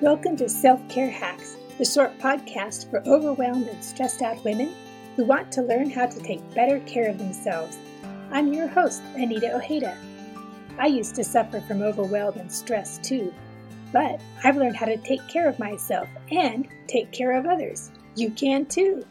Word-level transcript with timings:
Welcome 0.00 0.36
to 0.38 0.48
Self 0.48 0.86
Care 0.88 1.08
Hacks, 1.08 1.56
the 1.78 1.84
short 1.84 2.18
podcast 2.18 2.90
for 2.90 3.00
overwhelmed 3.06 3.68
and 3.68 3.82
stressed 3.82 4.22
out 4.22 4.44
women 4.44 4.74
who 5.14 5.24
want 5.24 5.52
to 5.52 5.62
learn 5.62 5.88
how 5.88 6.06
to 6.06 6.20
take 6.20 6.52
better 6.52 6.80
care 6.80 7.08
of 7.08 7.16
themselves. 7.16 7.78
I'm 8.32 8.52
your 8.52 8.66
host, 8.66 9.02
Anita 9.14 9.54
Ojeda. 9.54 9.96
I 10.80 10.86
used 10.86 11.14
to 11.14 11.22
suffer 11.22 11.60
from 11.60 11.80
overwhelm 11.80 12.36
and 12.40 12.50
stress 12.50 12.98
too, 12.98 13.32
but 13.92 14.20
I've 14.42 14.56
learned 14.56 14.76
how 14.76 14.86
to 14.86 14.96
take 14.96 15.26
care 15.28 15.48
of 15.48 15.60
myself 15.60 16.08
and 16.32 16.66
take 16.88 17.12
care 17.12 17.32
of 17.32 17.46
others. 17.46 17.92
You 18.16 18.32
can 18.32 18.66
too. 18.66 19.04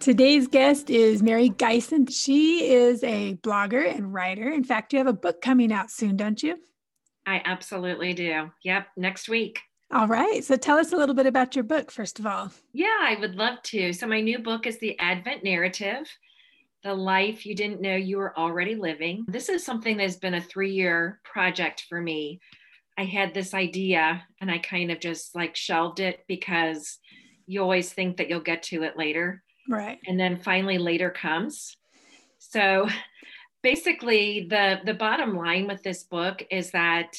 Today's 0.00 0.48
guest 0.48 0.90
is 0.90 1.22
Mary 1.22 1.50
Geisen. 1.50 2.08
She 2.10 2.68
is 2.72 3.04
a 3.04 3.36
blogger 3.36 3.88
and 3.88 4.12
writer. 4.12 4.50
In 4.50 4.64
fact, 4.64 4.92
you 4.92 4.98
have 4.98 5.06
a 5.06 5.12
book 5.12 5.40
coming 5.40 5.72
out 5.72 5.88
soon, 5.88 6.16
don't 6.16 6.42
you? 6.42 6.56
I 7.26 7.42
absolutely 7.44 8.12
do. 8.12 8.50
Yep, 8.64 8.88
next 8.96 9.28
week. 9.28 9.60
All 9.92 10.06
right. 10.06 10.44
So 10.44 10.56
tell 10.56 10.78
us 10.78 10.92
a 10.92 10.96
little 10.96 11.14
bit 11.14 11.26
about 11.26 11.56
your 11.56 11.64
book, 11.64 11.90
first 11.90 12.18
of 12.20 12.26
all. 12.26 12.52
Yeah, 12.72 12.98
I 13.00 13.16
would 13.18 13.34
love 13.34 13.62
to. 13.64 13.92
So, 13.92 14.06
my 14.06 14.20
new 14.20 14.38
book 14.38 14.66
is 14.66 14.78
The 14.78 14.98
Advent 15.00 15.42
Narrative 15.42 16.06
The 16.84 16.94
Life 16.94 17.44
You 17.44 17.56
Didn't 17.56 17.80
Know 17.80 17.96
You 17.96 18.18
Were 18.18 18.38
Already 18.38 18.76
Living. 18.76 19.24
This 19.26 19.48
is 19.48 19.64
something 19.64 19.96
that's 19.96 20.16
been 20.16 20.34
a 20.34 20.40
three 20.40 20.72
year 20.72 21.20
project 21.24 21.86
for 21.88 22.00
me. 22.00 22.40
I 22.96 23.04
had 23.04 23.34
this 23.34 23.54
idea 23.54 24.22
and 24.40 24.50
I 24.50 24.58
kind 24.58 24.90
of 24.90 25.00
just 25.00 25.34
like 25.34 25.56
shelved 25.56 26.00
it 26.00 26.20
because 26.28 26.98
you 27.46 27.60
always 27.62 27.92
think 27.92 28.18
that 28.18 28.28
you'll 28.28 28.40
get 28.40 28.62
to 28.64 28.84
it 28.84 28.96
later. 28.96 29.42
Right. 29.68 29.98
And 30.06 30.20
then 30.20 30.38
finally 30.38 30.78
later 30.78 31.10
comes. 31.10 31.76
So 32.38 32.88
basically 33.62 34.46
the 34.48 34.80
the 34.84 34.94
bottom 34.94 35.36
line 35.36 35.66
with 35.66 35.82
this 35.82 36.04
book 36.04 36.42
is 36.50 36.70
that 36.70 37.16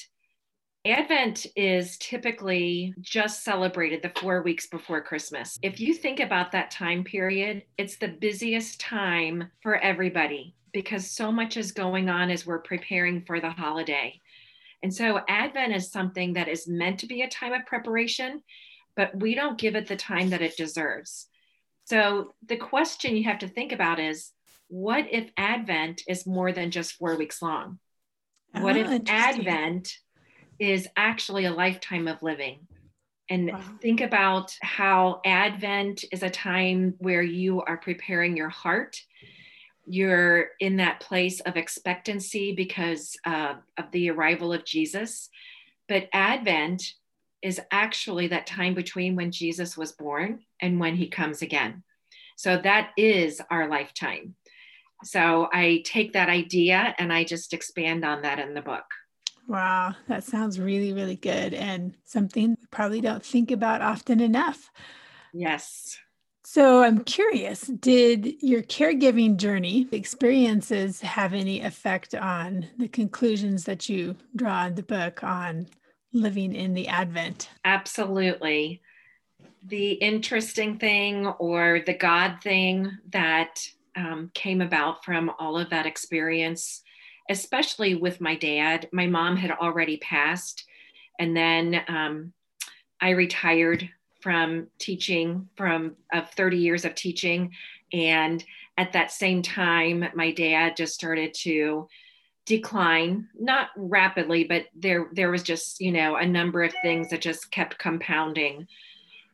Advent 0.84 1.46
is 1.56 1.98
typically 2.00 2.94
just 3.02 3.44
celebrated 3.44 4.02
the 4.02 4.12
four 4.20 4.42
weeks 4.42 4.66
before 4.66 5.02
Christmas. 5.02 5.60
If 5.62 5.80
you 5.80 5.94
think 5.94 6.20
about 6.20 6.52
that 6.52 6.72
time 6.72 7.04
period, 7.04 7.64
it's 7.78 7.98
the 7.98 8.08
busiest 8.08 8.80
time 8.80 9.52
for 9.62 9.78
everybody 9.78 10.56
because 10.74 11.12
so 11.12 11.32
much 11.32 11.56
is 11.56 11.72
going 11.72 12.10
on 12.10 12.32
as 12.32 12.48
we're 12.48 12.60
preparing 12.60 13.22
for 13.22 13.40
the 13.40 13.52
holiday. 13.52 14.20
And 14.82 14.92
so, 14.92 15.22
Advent 15.28 15.76
is 15.76 15.92
something 15.92 16.34
that 16.34 16.48
is 16.48 16.68
meant 16.68 17.00
to 17.00 17.08
be 17.08 17.22
a 17.22 17.30
time 17.30 17.54
of 17.54 17.68
preparation, 17.68 18.42
but 18.96 19.16
we 19.16 19.36
don't 19.36 19.60
give 19.60 19.76
it 19.76 19.88
the 19.88 19.96
time 19.96 20.32
that 20.32 20.42
it 20.42 20.58
deserves. 20.58 21.28
So, 21.84 22.34
the 22.48 22.58
question 22.58 23.16
you 23.16 23.26
have 23.26 23.40
to 23.40 23.48
think 23.48 23.72
about 23.72 24.00
is 24.00 24.32
what 24.68 25.06
if 25.12 25.30
Advent 25.38 26.02
is 26.08 26.26
more 26.26 26.52
than 26.52 26.72
just 26.72 26.94
four 26.94 27.16
weeks 27.18 27.40
long? 27.40 27.78
What 28.54 28.76
if 28.76 28.88
ah, 28.88 29.00
Advent 29.08 29.96
is 30.62 30.88
actually 30.96 31.46
a 31.46 31.52
lifetime 31.52 32.08
of 32.08 32.22
living. 32.22 32.60
And 33.32 33.52
wow. 33.52 33.64
think 33.82 34.00
about 34.00 34.56
how 34.62 35.20
Advent 35.26 36.06
is 36.12 36.22
a 36.22 36.30
time 36.30 36.94
where 37.00 37.24
you 37.24 37.62
are 37.64 37.78
preparing 37.78 38.38
your 38.38 38.50
heart. 38.50 39.02
You're 39.88 40.50
in 40.60 40.78
that 40.78 41.00
place 41.00 41.40
of 41.40 41.58
expectancy 41.58 42.54
because 42.54 43.18
uh, 43.26 43.56
of 43.76 43.86
the 43.92 44.12
arrival 44.12 44.54
of 44.54 44.64
Jesus. 44.64 45.30
But 45.90 46.10
Advent 46.14 46.94
is 47.42 47.60
actually 47.72 48.28
that 48.28 48.46
time 48.46 48.76
between 48.76 49.16
when 49.16 49.32
Jesus 49.32 49.76
was 49.76 49.94
born 49.94 50.42
and 50.62 50.80
when 50.80 50.96
he 50.96 51.08
comes 51.08 51.42
again. 51.42 51.82
So 52.38 52.58
that 52.58 52.92
is 52.98 53.42
our 53.50 53.68
lifetime. 53.68 54.36
So 55.04 55.50
I 55.52 55.82
take 55.86 56.14
that 56.14 56.30
idea 56.30 56.94
and 57.00 57.12
I 57.12 57.24
just 57.24 57.52
expand 57.52 58.06
on 58.06 58.22
that 58.22 58.38
in 58.38 58.54
the 58.54 58.62
book. 58.62 58.86
Wow, 59.52 59.96
that 60.08 60.24
sounds 60.24 60.62
really, 60.62 60.94
really 60.94 61.18
good 61.18 61.54
and 61.54 61.94
something 62.06 62.52
we 62.52 62.68
probably 62.72 63.02
don't 63.02 63.22
think 63.22 63.52
about 63.52 63.82
often 63.82 64.22
enough. 64.22 64.72
Yes. 65.34 65.98
So 66.46 66.82
I'm 66.84 67.04
curious, 67.04 67.64
did 67.64 68.42
your 68.42 68.62
caregiving 68.62 69.36
journey 69.36 69.90
experiences 69.92 71.02
have 71.02 71.34
any 71.34 71.60
effect 71.60 72.16
on 72.16 72.66
the 72.78 72.88
conclusions 72.88 73.66
that 73.66 73.90
you 73.90 74.16
draw 74.38 74.68
in 74.68 74.76
the 74.76 74.84
book 74.84 75.22
on 75.22 75.68
living 76.14 76.56
in 76.56 76.74
the 76.74 76.88
Advent? 76.88 77.50
Absolutely. 77.66 78.82
The 79.66 79.92
interesting 79.92 80.80
thing 80.80 81.28
or 81.28 81.82
the 81.86 81.98
God 81.98 82.38
thing 82.42 82.90
that 83.10 83.68
um, 83.98 84.32
came 84.34 84.62
about 84.62 85.04
from 85.04 85.30
all 85.40 85.58
of 85.58 85.72
that 85.72 85.86
experience 85.86 86.84
especially 87.30 87.96
with 87.96 88.22
my 88.22 88.36
dad. 88.36 88.90
My 88.92 89.08
mom 89.08 89.38
had 89.38 89.52
already 89.52 89.98
passed, 89.98 90.66
and 91.20 91.36
then 91.36 91.82
um, 91.88 92.34
I 93.00 93.12
retired 93.12 93.90
from 94.22 94.68
teaching 94.78 95.50
from 95.56 95.96
of 96.14 96.30
30 96.32 96.58
years 96.58 96.86
of 96.86 96.96
teaching 96.96 97.52
and 97.92 98.44
at 98.78 98.94
that 98.94 99.12
same 99.12 99.42
time 99.42 100.06
my 100.14 100.32
dad 100.32 100.78
just 100.78 100.94
started 100.94 101.34
to 101.34 101.88
decline 102.46 103.28
not 103.40 103.70
rapidly 103.76 104.44
but 104.44 104.66
there 104.76 105.08
there 105.14 105.32
was 105.32 105.44
just 105.44 105.82
you 105.82 105.92
know 105.92 106.16
a 106.16 106.26
number 106.26 106.64
of 106.64 106.74
things 106.82 107.10
that 107.10 107.22
just 107.22 107.52
kept 107.52 107.78
compounding 107.78 108.68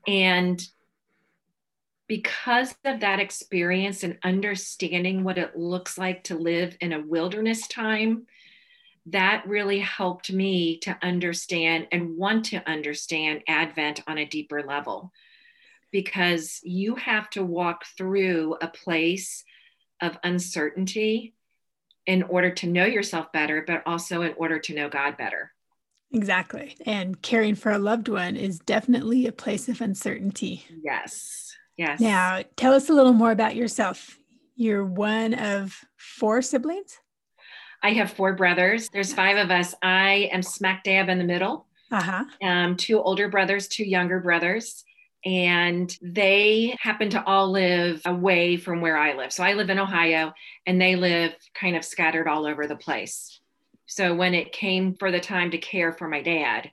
and 0.08 0.68
because 2.08 2.76
of 2.86 3.02
that 3.02 3.20
experience 3.20 4.04
and 4.04 4.18
understanding 4.24 5.24
what 5.24 5.38
it 5.38 5.58
looks 5.58 5.98
like 5.98 6.24
to 6.26 6.38
live 6.38 6.78
in 6.80 6.94
a 6.94 7.02
wilderness 7.02 7.68
time, 7.68 8.26
that 9.08 9.48
really 9.48 9.80
helped 9.80 10.32
me 10.32 10.80
to 10.80 10.98
understand 11.02 11.88
and 11.92 12.18
want 12.18 12.46
to 12.46 12.70
understand 12.70 13.42
Advent 13.48 14.02
on 14.08 14.18
a 14.18 14.26
deeper 14.26 14.64
level. 14.64 15.12
Because 15.92 16.60
you 16.64 16.96
have 16.96 17.30
to 17.32 17.44
walk 17.44 17.86
through 17.98 18.58
a 18.62 18.68
place 18.68 19.44
of 20.02 20.18
uncertainty 20.24 21.34
in 22.06 22.24
order 22.24 22.52
to 22.52 22.68
know 22.68 22.86
yourself 22.86 23.32
better, 23.32 23.64
but 23.66 23.84
also 23.86 24.22
in 24.22 24.34
order 24.38 24.60
to 24.60 24.74
know 24.74 24.90
God 24.90 25.18
better. 25.18 25.52
Exactly. 26.12 26.78
And 26.86 27.22
caring 27.22 27.56
for 27.56 27.72
a 27.72 27.80
loved 27.80 28.08
one 28.08 28.38
is 28.38 28.60
definitely 28.60 29.28
a 29.28 29.32
place 29.32 29.68
of 29.68 29.82
uncertainty. 29.82 30.66
Yes. 30.84 31.54
Yes. 31.78 32.00
Now, 32.00 32.42
tell 32.56 32.74
us 32.74 32.90
a 32.90 32.94
little 32.94 33.14
more 33.14 33.32
about 33.32 33.56
yourself. 33.56 34.18
You're 34.56 34.86
one 34.86 35.36
of 35.36 35.80
four 35.96 36.42
siblings? 36.42 36.98
I 37.84 37.92
have 37.92 38.12
four 38.12 38.34
brothers. 38.34 38.90
There's 38.90 39.14
five 39.14 39.38
of 39.38 39.52
us. 39.52 39.76
I 39.84 40.30
am 40.34 40.42
smack 40.42 40.84
dab 40.84 41.10
in 41.10 41.20
the 41.20 41.24
middle. 41.24 41.68
Uh-huh. 41.92 42.24
Um, 42.42 42.76
two 42.76 43.00
older 43.00 43.30
brothers, 43.30 43.68
two 43.68 43.86
younger 43.86 44.20
brothers. 44.20 44.84
And 45.24 45.96
they 46.02 46.76
happen 46.80 47.10
to 47.12 47.24
all 47.26 47.52
live 47.52 48.02
away 48.06 48.58
from 48.58 48.82
where 48.82 48.98
I 48.98 49.16
live. 49.16 49.32
So 49.32 49.44
I 49.44 49.54
live 49.54 49.70
in 49.70 49.80
Ohio 49.80 50.34
and 50.66 50.82
they 50.82 50.96
live 50.96 51.34
kind 51.54 51.76
of 51.76 51.86
scattered 51.86 52.28
all 52.28 52.46
over 52.48 52.66
the 52.66 52.76
place. 52.76 53.40
So 53.86 54.16
when 54.16 54.34
it 54.34 54.52
came 54.52 54.96
for 54.96 55.12
the 55.12 55.20
time 55.20 55.52
to 55.52 55.58
care 55.58 55.94
for 55.94 56.08
my 56.08 56.22
dad, 56.22 56.72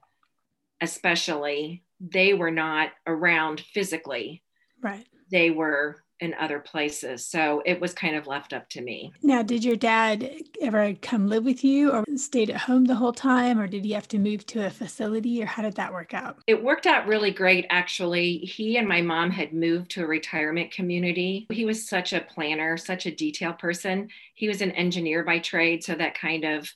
especially, 0.81 1.83
they 2.01 2.35
were 2.35 2.51
not 2.51 2.91
around 3.07 3.61
physically 3.61 4.44
Right. 4.85 5.07
They 5.31 5.51
were 5.51 6.05
in 6.21 6.35
other 6.35 6.61
places. 6.61 7.27
So 7.27 7.63
it 7.67 7.81
was 7.81 7.93
kind 7.93 8.15
of 8.15 8.27
left 8.27 8.53
up 8.53 8.69
to 8.71 8.81
me. 8.81 9.13
Now, 9.23 9.43
did 9.43 9.65
your 9.65 9.77
dad 9.77 10.31
ever 10.61 10.95
come 11.03 11.27
live 11.27 11.45
with 11.45 11.65
you 11.65 11.91
or 11.91 12.05
stayed 12.17 12.51
at 12.51 12.61
home 12.61 12.85
the 12.85 12.95
whole 12.95 13.13
time, 13.13 13.59
or 13.59 13.67
did 13.67 13.85
he 13.85 13.93
have 13.93 14.07
to 14.09 14.19
move 14.19 14.47
to 14.47 14.65
a 14.65 14.71
facility, 14.71 15.43
or 15.43 15.47
how 15.47 15.63
did 15.63 15.75
that 15.75 15.93
work 15.93 16.15
out? 16.15 16.39
It 16.47 16.63
worked 16.63 16.87
out 16.87 17.09
really 17.09 17.33
great, 17.33 17.67
actually. 17.69 18.39
He 18.39 18.77
and 18.77 18.87
my 18.87 19.03
mom 19.03 19.31
had 19.31 19.53
moved 19.53 19.91
to 19.93 20.05
a 20.05 20.07
retirement 20.07 20.71
community. 20.71 21.47
He 21.51 21.65
was 21.65 21.89
such 21.89 22.13
a 22.13 22.21
planner, 22.21 22.77
such 22.77 23.07
a 23.07 23.15
detail 23.15 23.53
person. 23.55 24.09
He 24.35 24.47
was 24.47 24.61
an 24.61 24.71
engineer 24.73 25.25
by 25.25 25.41
trade. 25.41 25.83
So 25.83 25.95
that 25.97 26.15
kind 26.15 26.45
of 26.45 26.73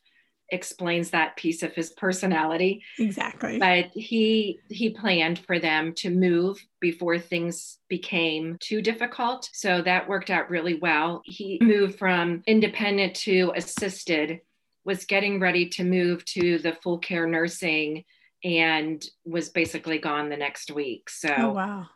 explains 0.51 1.11
that 1.11 1.37
piece 1.37 1.63
of 1.63 1.75
his 1.75 1.91
personality. 1.91 2.83
Exactly. 2.99 3.59
But 3.59 3.91
he 3.95 4.61
he 4.71 4.91
planned 4.91 5.41
for 5.41 5.59
them 5.59 5.93
to 5.97 6.11
move 6.11 6.59
before 6.81 7.19
things 7.19 7.79
became 7.89 8.57
too 8.61 8.81
difficult. 8.81 9.49
So 9.53 9.83
that 9.83 10.09
worked 10.09 10.31
out 10.31 10.51
really 10.51 10.75
well. 10.75 11.23
He 11.25 11.59
moved 11.61 11.99
from 11.99 12.43
independent 12.47 13.15
to 13.17 13.53
assisted 13.55 14.41
was 14.85 15.05
getting 15.05 15.39
ready 15.39 15.69
to 15.69 15.85
move 15.85 16.25
to 16.25 16.59
the 16.59 16.73
full 16.83 16.99
care 16.99 17.27
nursing 17.27 18.05
and 18.43 19.05
was 19.25 19.51
basically 19.51 19.99
gone 19.99 20.31
the 20.31 20.37
next 20.37 20.71
week. 20.71 21.11
So 21.11 21.29
oh, 21.37 21.53
wow. 21.53 21.87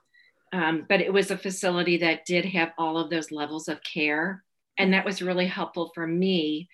um, 0.52 0.84
but 0.88 1.00
it 1.00 1.10
was 1.10 1.30
a 1.30 1.38
facility 1.38 1.96
that 1.98 2.26
did 2.26 2.44
have 2.44 2.72
all 2.76 2.98
of 2.98 3.08
those 3.08 3.30
levels 3.30 3.68
of 3.68 3.82
care. 3.82 4.44
And 4.76 4.92
that 4.92 5.06
was 5.06 5.22
really 5.22 5.46
helpful 5.46 5.90
for 5.94 6.06
me 6.06 6.68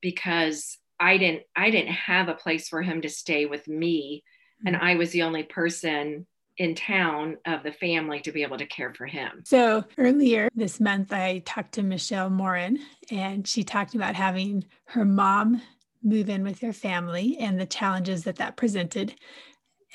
because 0.00 0.78
I 1.02 1.18
didn't 1.18 1.42
I 1.56 1.70
didn't 1.70 1.92
have 1.92 2.28
a 2.28 2.34
place 2.34 2.68
for 2.68 2.80
him 2.80 3.02
to 3.02 3.08
stay 3.08 3.46
with 3.46 3.66
me 3.66 4.22
and 4.64 4.76
mm-hmm. 4.76 4.84
I 4.84 4.94
was 4.94 5.10
the 5.10 5.22
only 5.22 5.42
person 5.42 6.26
in 6.56 6.74
town 6.74 7.38
of 7.46 7.62
the 7.64 7.72
family 7.72 8.20
to 8.20 8.30
be 8.30 8.42
able 8.42 8.58
to 8.58 8.66
care 8.66 8.94
for 8.94 9.06
him. 9.06 9.42
So 9.44 9.84
earlier 9.98 10.48
this 10.54 10.78
month 10.78 11.12
I 11.12 11.42
talked 11.44 11.72
to 11.74 11.82
Michelle 11.82 12.30
Morin 12.30 12.78
and 13.10 13.48
she 13.48 13.64
talked 13.64 13.94
about 13.94 14.14
having 14.14 14.64
her 14.84 15.04
mom 15.04 15.60
move 16.04 16.28
in 16.28 16.44
with 16.44 16.60
her 16.60 16.72
family 16.72 17.36
and 17.38 17.58
the 17.58 17.66
challenges 17.66 18.24
that 18.24 18.36
that 18.36 18.56
presented. 18.56 19.14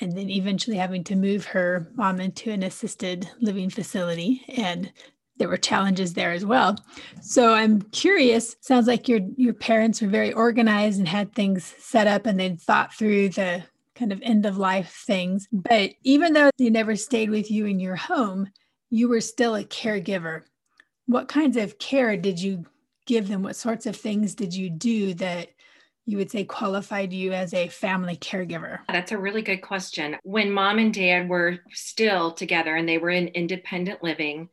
and 0.00 0.12
then 0.16 0.30
eventually 0.30 0.76
having 0.76 1.02
to 1.04 1.16
move 1.16 1.44
her 1.46 1.90
mom 1.94 2.20
into 2.20 2.50
an 2.52 2.62
assisted 2.62 3.28
living 3.40 3.70
facility. 3.70 4.42
And 4.56 4.92
there 5.38 5.48
were 5.48 5.56
challenges 5.56 6.14
there 6.14 6.32
as 6.32 6.44
well. 6.44 6.76
So 7.20 7.54
I'm 7.54 7.82
curious. 7.82 8.56
Sounds 8.60 8.86
like 8.86 9.08
your 9.08 9.20
your 9.36 9.54
parents 9.54 10.02
were 10.02 10.08
very 10.08 10.32
organized 10.32 10.98
and 10.98 11.08
had 11.08 11.34
things 11.34 11.64
set 11.78 12.06
up, 12.06 12.26
and 12.26 12.38
they'd 12.38 12.60
thought 12.60 12.94
through 12.94 13.30
the 13.30 13.64
kind 13.94 14.12
of 14.12 14.20
end 14.22 14.46
of 14.46 14.58
life 14.58 15.02
things. 15.06 15.48
But 15.52 15.92
even 16.04 16.32
though 16.32 16.50
they 16.58 16.70
never 16.70 16.96
stayed 16.96 17.30
with 17.30 17.50
you 17.50 17.66
in 17.66 17.80
your 17.80 17.96
home, 17.96 18.48
you 18.90 19.08
were 19.08 19.20
still 19.20 19.56
a 19.56 19.64
caregiver. 19.64 20.42
What 21.06 21.28
kinds 21.28 21.56
of 21.56 21.78
care 21.78 22.16
did 22.16 22.40
you 22.40 22.64
give 23.06 23.28
them? 23.28 23.42
What 23.42 23.56
sorts 23.56 23.86
of 23.86 23.96
things 23.96 24.34
did 24.34 24.54
you 24.54 24.70
do 24.70 25.14
that 25.14 25.48
you 26.06 26.16
would 26.16 26.30
say 26.30 26.44
qualified 26.44 27.12
you 27.12 27.32
as 27.32 27.52
a 27.52 27.68
family 27.68 28.16
caregiver? 28.16 28.78
That's 28.88 29.12
a 29.12 29.18
really 29.18 29.42
good 29.42 29.58
question. 29.58 30.16
When 30.22 30.50
mom 30.50 30.78
and 30.78 30.92
dad 30.92 31.28
were 31.28 31.58
still 31.72 32.32
together 32.32 32.76
and 32.76 32.88
they 32.88 32.96
were 32.98 33.10
in 33.10 33.28
independent 33.28 34.02
living, 34.02 34.48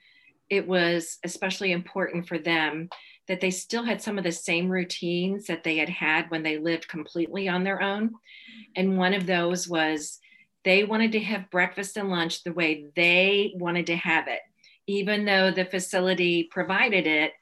it 0.50 0.68
was 0.68 1.18
especially 1.24 1.72
important 1.72 2.28
for 2.28 2.38
them 2.38 2.90
that 3.28 3.42
they 3.42 3.52
still 3.52 3.84
had 3.84 4.02
some 4.02 4.18
of 4.18 4.24
the 4.24 4.32
same 4.32 4.70
routines 4.70 5.48
that 5.48 5.64
they 5.64 5.78
had 5.78 5.90
had 5.90 6.30
when 6.30 6.44
they 6.44 6.58
lived 6.58 6.88
completely 6.88 7.48
on 7.48 7.64
their 7.64 7.82
own. 7.82 8.12
And 8.76 8.98
one 8.98 9.14
of 9.14 9.26
those 9.26 9.68
was 9.68 10.20
they 10.64 10.84
wanted 10.84 11.12
to 11.14 11.20
have 11.20 11.50
breakfast 11.50 11.98
and 11.98 12.10
lunch 12.10 12.44
the 12.44 12.54
way 12.54 12.88
they 12.96 13.54
wanted 13.56 13.88
to 13.88 13.96
have 13.96 14.28
it. 14.28 14.42
Even 14.88 15.26
though 15.26 15.50
the 15.50 15.66
facility 15.66 16.48
provided 16.52 17.08
it, 17.08 17.34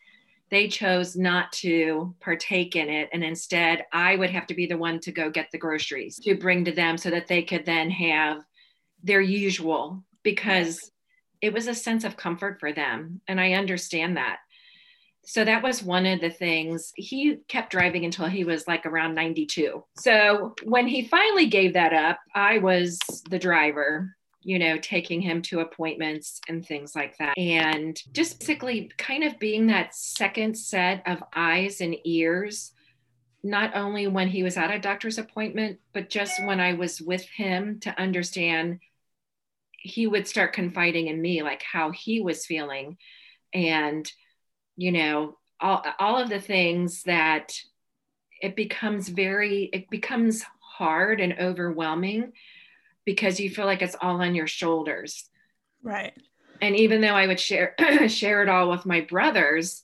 they 0.49 0.67
chose 0.67 1.15
not 1.15 1.51
to 1.51 2.15
partake 2.21 2.75
in 2.75 2.87
it. 2.87 3.09
And 3.11 3.23
instead, 3.23 3.85
I 3.91 4.15
would 4.15 4.29
have 4.29 4.45
to 4.47 4.53
be 4.53 4.67
the 4.67 4.77
one 4.77 4.99
to 5.01 5.11
go 5.11 5.29
get 5.29 5.49
the 5.51 5.57
groceries 5.57 6.17
to 6.19 6.35
bring 6.35 6.63
to 6.65 6.71
them 6.71 6.97
so 6.97 7.09
that 7.09 7.27
they 7.27 7.41
could 7.41 7.65
then 7.65 7.89
have 7.89 8.43
their 9.03 9.21
usual 9.21 10.03
because 10.21 10.91
it 11.43 11.51
was 11.51 11.67
a 11.67 11.75
sense 11.75 12.05
of 12.05 12.15
comfort 12.15 12.57
for 12.57 12.71
them. 12.71 13.19
And 13.27 13.39
I 13.39 13.51
understand 13.51 14.15
that. 14.15 14.37
So 15.25 15.43
that 15.43 15.61
was 15.61 15.83
one 15.83 16.05
of 16.05 16.21
the 16.21 16.29
things. 16.29 16.93
He 16.95 17.35
kept 17.49 17.69
driving 17.69 18.05
until 18.05 18.27
he 18.27 18.45
was 18.45 18.65
like 18.65 18.85
around 18.85 19.13
92. 19.13 19.83
So 19.97 20.55
when 20.63 20.87
he 20.87 21.05
finally 21.05 21.47
gave 21.47 21.73
that 21.73 21.91
up, 21.91 22.17
I 22.33 22.59
was 22.59 22.97
the 23.29 23.39
driver, 23.39 24.15
you 24.41 24.57
know, 24.57 24.77
taking 24.77 25.19
him 25.19 25.41
to 25.43 25.59
appointments 25.59 26.39
and 26.47 26.65
things 26.65 26.95
like 26.95 27.17
that. 27.17 27.37
And 27.37 28.01
just 28.13 28.39
basically 28.39 28.89
kind 28.97 29.25
of 29.25 29.37
being 29.37 29.67
that 29.67 29.93
second 29.93 30.57
set 30.57 31.03
of 31.05 31.21
eyes 31.35 31.81
and 31.81 31.97
ears, 32.05 32.71
not 33.43 33.75
only 33.75 34.07
when 34.07 34.29
he 34.29 34.43
was 34.43 34.55
at 34.55 34.73
a 34.73 34.79
doctor's 34.79 35.17
appointment, 35.17 35.79
but 35.91 36.09
just 36.09 36.41
when 36.45 36.61
I 36.61 36.71
was 36.71 37.01
with 37.01 37.25
him 37.35 37.81
to 37.81 38.01
understand 38.01 38.79
he 39.83 40.07
would 40.07 40.27
start 40.27 40.53
confiding 40.53 41.07
in 41.07 41.21
me 41.21 41.43
like 41.43 41.61
how 41.61 41.91
he 41.91 42.21
was 42.21 42.45
feeling. 42.45 42.97
And 43.53 44.11
you 44.75 44.91
know 44.91 45.37
all, 45.59 45.85
all 45.99 46.17
of 46.17 46.29
the 46.29 46.41
things 46.41 47.03
that 47.03 47.53
it 48.41 48.55
becomes 48.55 49.09
very 49.09 49.69
it 49.71 49.89
becomes 49.89 50.43
hard 50.59 51.21
and 51.21 51.35
overwhelming 51.39 52.31
because 53.05 53.39
you 53.39 53.49
feel 53.49 53.65
like 53.65 53.81
it's 53.81 53.95
all 54.01 54.21
on 54.21 54.33
your 54.33 54.47
shoulders. 54.47 55.29
Right. 55.83 56.13
And 56.61 56.75
even 56.77 57.01
though 57.01 57.15
i 57.15 57.27
would 57.27 57.39
share 57.39 57.75
share 58.07 58.41
it 58.41 58.49
all 58.49 58.69
with 58.69 58.85
my 58.85 59.01
brothers 59.01 59.83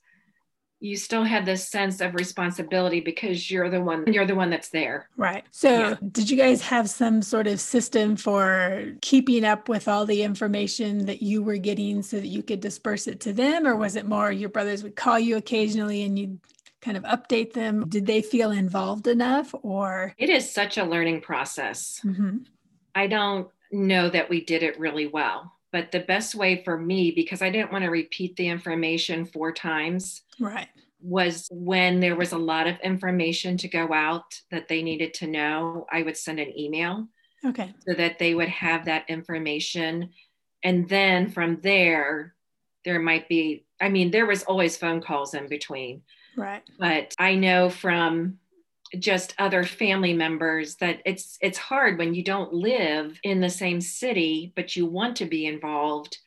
you 0.79 0.95
still 0.95 1.23
had 1.23 1.45
this 1.45 1.67
sense 1.67 1.99
of 1.99 2.13
responsibility 2.13 3.01
because 3.01 3.51
you're 3.51 3.69
the 3.69 3.81
one 3.81 4.11
you're 4.11 4.25
the 4.25 4.35
one 4.35 4.49
that's 4.49 4.69
there. 4.69 5.09
Right. 5.17 5.43
So 5.51 5.69
yeah. 5.69 5.95
did 6.11 6.29
you 6.29 6.37
guys 6.37 6.61
have 6.61 6.89
some 6.89 7.21
sort 7.21 7.47
of 7.47 7.59
system 7.59 8.15
for 8.15 8.93
keeping 9.01 9.43
up 9.43 9.67
with 9.67 9.87
all 9.87 10.05
the 10.05 10.23
information 10.23 11.05
that 11.05 11.21
you 11.21 11.43
were 11.43 11.57
getting 11.57 12.01
so 12.01 12.17
that 12.17 12.27
you 12.27 12.43
could 12.43 12.61
disperse 12.61 13.07
it 13.07 13.19
to 13.21 13.33
them? 13.33 13.67
Or 13.67 13.75
was 13.75 13.95
it 13.95 14.05
more 14.05 14.31
your 14.31 14.49
brothers 14.49 14.83
would 14.83 14.95
call 14.95 15.19
you 15.19 15.37
occasionally 15.37 16.03
and 16.03 16.17
you'd 16.17 16.39
kind 16.81 16.95
of 16.95 17.03
update 17.03 17.53
them? 17.53 17.87
Did 17.89 18.05
they 18.05 18.21
feel 18.21 18.51
involved 18.51 19.07
enough 19.07 19.53
or? 19.61 20.13
It 20.17 20.29
is 20.29 20.51
such 20.51 20.77
a 20.77 20.85
learning 20.85 21.21
process. 21.21 21.99
Mm-hmm. 22.05 22.37
i 22.95 23.07
don't 23.07 23.49
know 23.71 24.09
that 24.09 24.29
we 24.29 24.43
did 24.43 24.63
it 24.63 24.79
really 24.79 25.07
well 25.07 25.53
but 25.71 25.92
the 25.92 26.00
best 26.00 26.36
way 26.36 26.63
for 26.63 26.77
me 26.77 27.12
because 27.12 27.42
i 27.42 27.50
didn't 27.50 27.71
want 27.71 27.83
to 27.83 27.89
repeat 27.89 28.36
the 28.36 28.48
information 28.48 29.25
four 29.25 29.51
times 29.51 30.24
right. 30.39 30.68
was 31.01 31.48
when 31.51 32.00
there 32.00 32.16
was 32.16 32.31
a 32.31 32.38
lot 32.38 32.68
of 32.68 32.80
information 32.81 33.57
to 33.57 33.68
go 33.68 33.94
out 33.94 34.39
that 34.51 34.68
they 34.68 34.81
needed 34.81 35.13
to 35.13 35.27
know 35.27 35.86
i 35.92 36.01
would 36.01 36.18
send 36.18 36.39
an 36.39 36.57
email 36.57 37.07
okay. 37.45 37.74
so 37.88 37.94
that 37.94 38.19
they 38.19 38.33
would 38.33 38.50
have 38.50 38.86
that 38.86 39.06
information. 39.10 40.10
And 40.63 40.88
then 40.89 41.30
from 41.30 41.60
there 41.62 42.36
there 42.86 43.00
might 43.00 43.27
be 43.27 43.65
i 43.81 43.89
mean 43.89 44.10
there 44.10 44.25
was 44.25 44.44
always 44.44 44.77
phone 44.77 45.01
calls 45.01 45.33
in 45.33 45.48
between. 45.48 46.01
Right. 46.38 46.63
But 46.77 47.13
i 47.19 47.36
know 47.36 47.69
from 47.69 48.39
just 48.97 49.36
other 49.38 49.63
family 49.63 50.13
members 50.13 50.75
that 50.77 51.00
it's 51.06 51.38
it's 51.41 51.57
hard 51.57 51.97
when 51.97 52.15
you 52.15 52.24
don't 52.24 52.53
live 52.53 53.19
in 53.24 53.39
the 53.39 53.50
same 53.50 53.80
city 53.80 54.51
but 54.56 54.75
you 54.75 54.86
want 54.86 55.15
to 55.15 55.25
be 55.25 55.45
involved 55.45 56.18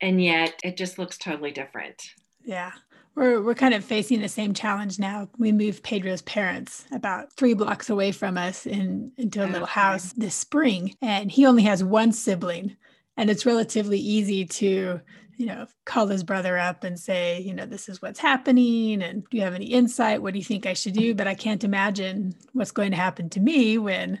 and 0.00 0.22
yet 0.22 0.60
it 0.62 0.76
just 0.76 0.98
looks 0.98 1.18
totally 1.18 1.50
different 1.50 2.00
yeah 2.44 2.72
we're, 3.14 3.40
we're 3.40 3.54
kind 3.54 3.74
of 3.74 3.84
facing 3.84 4.20
the 4.20 4.28
same 4.28 4.54
challenge 4.54 4.98
now. 4.98 5.28
We 5.38 5.52
moved 5.52 5.84
Pedro's 5.84 6.22
parents 6.22 6.84
about 6.92 7.32
three 7.32 7.54
blocks 7.54 7.88
away 7.88 8.10
from 8.12 8.36
us 8.36 8.66
in, 8.66 9.12
into 9.16 9.44
a 9.44 9.46
little 9.46 9.66
house 9.66 10.12
this 10.14 10.34
spring, 10.34 10.96
and 11.00 11.30
he 11.30 11.46
only 11.46 11.62
has 11.62 11.84
one 11.84 12.12
sibling. 12.12 12.76
And 13.16 13.30
it's 13.30 13.46
relatively 13.46 13.98
easy 13.98 14.44
to 14.44 15.00
you 15.36 15.46
know, 15.46 15.66
call 15.84 16.06
his 16.06 16.22
brother 16.22 16.58
up 16.58 16.84
and 16.84 16.98
say, 16.98 17.40
you 17.40 17.54
know, 17.54 17.66
this 17.66 17.88
is 17.88 18.00
what's 18.00 18.20
happening. 18.20 19.02
And 19.02 19.28
do 19.28 19.36
you 19.36 19.42
have 19.42 19.54
any 19.54 19.66
insight? 19.66 20.22
What 20.22 20.32
do 20.32 20.38
you 20.38 20.44
think 20.44 20.66
I 20.66 20.74
should 20.74 20.94
do? 20.94 21.14
But 21.14 21.26
I 21.26 21.34
can't 21.34 21.64
imagine 21.64 22.34
what's 22.52 22.70
going 22.70 22.90
to 22.92 22.96
happen 22.96 23.30
to 23.30 23.40
me 23.40 23.78
when 23.78 24.20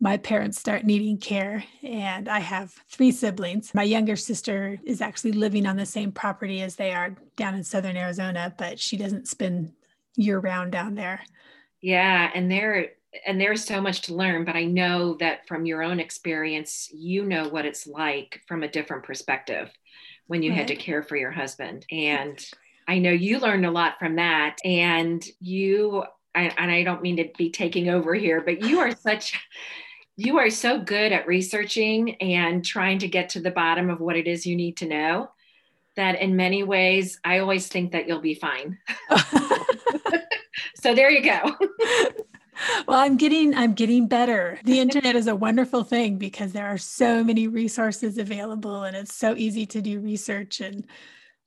my 0.00 0.16
parents 0.16 0.58
start 0.58 0.84
needing 0.84 1.18
care. 1.18 1.64
And 1.82 2.28
I 2.28 2.40
have 2.40 2.74
three 2.90 3.12
siblings. 3.12 3.74
My 3.74 3.84
younger 3.84 4.16
sister 4.16 4.78
is 4.84 5.00
actually 5.00 5.32
living 5.32 5.66
on 5.66 5.76
the 5.76 5.86
same 5.86 6.12
property 6.12 6.62
as 6.62 6.76
they 6.76 6.92
are 6.92 7.14
down 7.36 7.54
in 7.54 7.64
southern 7.64 7.96
Arizona, 7.96 8.54
but 8.56 8.78
she 8.78 8.96
doesn't 8.96 9.28
spend 9.28 9.72
year 10.16 10.38
round 10.38 10.72
down 10.72 10.94
there. 10.94 11.22
Yeah. 11.80 12.30
And 12.34 12.50
there, 12.50 12.88
and 13.26 13.40
there's 13.40 13.64
so 13.64 13.80
much 13.80 14.02
to 14.02 14.14
learn, 14.14 14.44
but 14.44 14.56
I 14.56 14.64
know 14.64 15.14
that 15.20 15.46
from 15.46 15.66
your 15.66 15.82
own 15.82 16.00
experience, 16.00 16.90
you 16.92 17.24
know 17.24 17.48
what 17.48 17.64
it's 17.64 17.86
like 17.86 18.40
from 18.46 18.62
a 18.62 18.68
different 18.68 19.04
perspective 19.04 19.70
when 20.26 20.42
you 20.42 20.50
right. 20.50 20.58
had 20.58 20.66
mm-hmm. 20.66 20.78
to 20.78 20.82
care 20.82 21.02
for 21.02 21.16
your 21.16 21.30
husband. 21.30 21.86
And 21.90 22.44
I 22.88 22.98
know 22.98 23.10
you 23.10 23.38
learned 23.38 23.66
a 23.66 23.70
lot 23.70 23.98
from 23.98 24.16
that. 24.16 24.58
And 24.64 25.24
you, 25.40 26.04
and 26.34 26.70
I 26.70 26.82
don't 26.82 27.02
mean 27.02 27.16
to 27.16 27.30
be 27.36 27.50
taking 27.50 27.88
over 27.88 28.14
here, 28.14 28.40
but 28.40 28.62
you 28.62 28.80
are 28.80 28.94
such, 28.96 29.38
you 30.16 30.38
are 30.38 30.50
so 30.50 30.78
good 30.80 31.12
at 31.12 31.26
researching 31.26 32.16
and 32.16 32.64
trying 32.64 32.98
to 33.00 33.08
get 33.08 33.30
to 33.30 33.40
the 33.40 33.50
bottom 33.50 33.90
of 33.90 34.00
what 34.00 34.16
it 34.16 34.26
is 34.26 34.46
you 34.46 34.56
need 34.56 34.76
to 34.78 34.86
know 34.86 35.30
that 35.96 36.20
in 36.20 36.36
many 36.36 36.62
ways, 36.62 37.20
I 37.24 37.38
always 37.38 37.68
think 37.68 37.92
that 37.92 38.08
you'll 38.08 38.20
be 38.20 38.34
fine. 38.34 38.78
so 40.74 40.94
there 40.94 41.10
you 41.10 41.22
go. 41.22 41.56
Well 42.86 42.98
i'm 42.98 43.16
getting 43.16 43.54
i'm 43.54 43.72
getting 43.74 44.06
better. 44.06 44.58
The 44.64 44.80
internet 44.80 45.16
is 45.16 45.26
a 45.26 45.36
wonderful 45.36 45.84
thing 45.84 46.16
because 46.18 46.52
there 46.52 46.66
are 46.66 46.78
so 46.78 47.22
many 47.24 47.48
resources 47.48 48.18
available 48.18 48.84
and 48.84 48.96
it's 48.96 49.14
so 49.14 49.34
easy 49.36 49.66
to 49.66 49.80
do 49.80 50.00
research. 50.00 50.60
And 50.60 50.86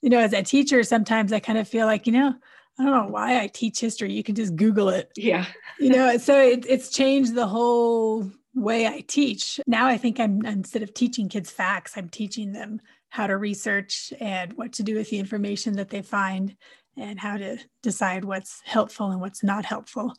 you 0.02 0.10
know 0.10 0.20
as 0.20 0.34
a 0.34 0.44
teacher 0.44 0.84
sometimes 0.84 1.34
i 1.34 1.40
kind 1.40 1.58
of 1.58 1.68
feel 1.68 1.88
like 1.88 2.06
you 2.06 2.14
know 2.14 2.36
i 2.80 2.84
don't 2.84 2.94
know 2.94 3.12
why 3.12 3.42
i 3.42 3.48
teach 3.48 3.80
history. 3.80 4.12
You 4.14 4.24
can 4.24 4.36
just 4.36 4.56
google 4.56 4.90
it. 4.90 5.12
Yeah. 5.16 5.46
You 5.80 5.90
know 5.90 6.18
so 6.18 6.40
it, 6.40 6.66
it's 6.68 6.90
changed 6.90 7.36
the 7.36 7.48
whole 7.48 8.30
way 8.54 8.88
i 8.88 9.02
teach. 9.02 9.60
Now 9.68 9.88
i 9.88 9.98
think 9.98 10.20
i'm 10.20 10.46
instead 10.46 10.84
of 10.84 10.94
teaching 10.94 11.30
kids 11.30 11.52
facts 11.52 11.94
i'm 11.98 12.10
teaching 12.10 12.54
them 12.54 12.80
how 13.10 13.28
to 13.28 13.38
research 13.38 14.14
and 14.20 14.54
what 14.54 14.74
to 14.74 14.84
do 14.84 14.96
with 14.96 15.10
the 15.10 15.20
information 15.20 15.74
that 15.78 15.90
they 15.90 16.02
find 16.02 16.56
and 16.98 17.20
how 17.20 17.38
to 17.38 17.58
decide 17.84 18.26
what's 18.26 18.62
helpful 18.66 19.12
and 19.12 19.22
what's 19.22 19.44
not 19.44 19.66
helpful 19.66 20.14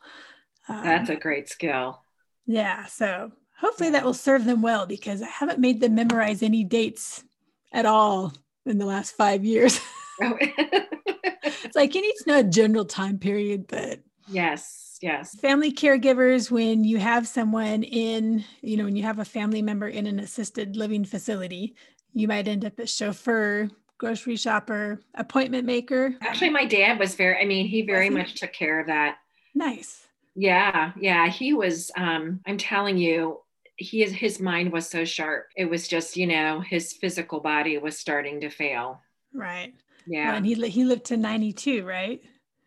um, 0.68 0.82
That's 0.84 1.10
a 1.10 1.16
great 1.16 1.48
skill. 1.48 2.02
Yeah. 2.46 2.87
So 2.87 3.32
hopefully 3.58 3.90
that 3.90 4.04
will 4.04 4.14
serve 4.14 4.44
them 4.44 4.62
well 4.62 4.87
because 4.87 5.22
I 5.22 5.28
haven't 5.28 5.58
made 5.58 5.80
them 5.80 5.94
memorize 5.94 6.42
any 6.42 6.64
dates 6.64 7.25
at 7.72 7.87
all 7.87 8.32
in 8.64 8.78
the 8.78 8.87
last 8.87 9.12
five 9.16 9.44
years. 9.44 9.80
Oh. 10.20 10.37
it's 10.40 11.76
like 11.76 11.94
you 11.94 12.02
need 12.02 12.14
to 12.25 12.25
know 12.26 12.40
a 12.40 12.42
general 12.42 12.84
time 12.84 13.18
period, 13.20 13.68
but 13.68 14.00
yes, 14.26 14.98
yes. 15.00 15.37
Family 15.37 15.72
caregivers, 15.72 16.50
when 16.50 16.82
you 16.82 16.98
have 16.98 17.28
someone 17.28 17.84
in, 17.84 18.44
you 18.60 18.76
know, 18.76 18.82
when 18.82 18.96
you 18.96 19.04
have 19.04 19.20
a 19.20 19.25
family 19.25 19.62
member 19.62 19.87
in 19.87 20.08
an 20.08 20.18
assisted 20.18 20.75
living 20.75 21.04
facility, 21.04 21.76
you 22.14 22.26
might 22.26 22.48
end 22.48 22.64
up 22.64 22.80
as 22.80 22.92
chauffeur, 22.92 23.70
grocery 23.96 24.34
shopper, 24.34 25.00
appointment 25.14 25.64
maker. 25.64 26.16
Actually, 26.20 26.50
my 26.50 26.64
dad 26.64 26.98
was 26.98 27.14
very, 27.14 27.40
I 27.40 27.44
mean, 27.44 27.68
he 27.68 27.82
very 27.82 28.10
much 28.10 28.40
took 28.40 28.52
care 28.52 28.80
of 28.80 28.88
that. 28.88 29.18
Nice. 29.54 30.08
Yeah, 30.40 30.92
yeah. 31.00 31.26
He 31.28 31.52
was, 31.52 31.90
um, 31.97 32.40
I'm 32.47 32.59
telling 32.59 32.97
you, 32.97 33.40
he 33.76 34.04
is 34.04 34.12
his 34.12 34.38
mind 34.40 34.73
was 34.73 34.88
so 34.88 35.04
sharp. 35.04 35.49
It 35.57 35.64
was 35.64 35.88
just, 35.88 36.16
you 36.16 36.26
know, 36.28 36.61
his 36.61 36.92
physical 36.92 37.40
body 37.40 37.76
was 37.78 37.99
starting 37.99 38.40
to 38.42 38.50
fail. 38.50 39.00
Right. 39.35 39.75
Yeah. 40.07 40.28
Well, 40.28 40.37
and 40.37 40.47
he 40.47 40.54
he 40.68 40.85
lived 40.85 41.07
to 41.07 41.16
92, 41.16 41.85
right? 41.85 42.21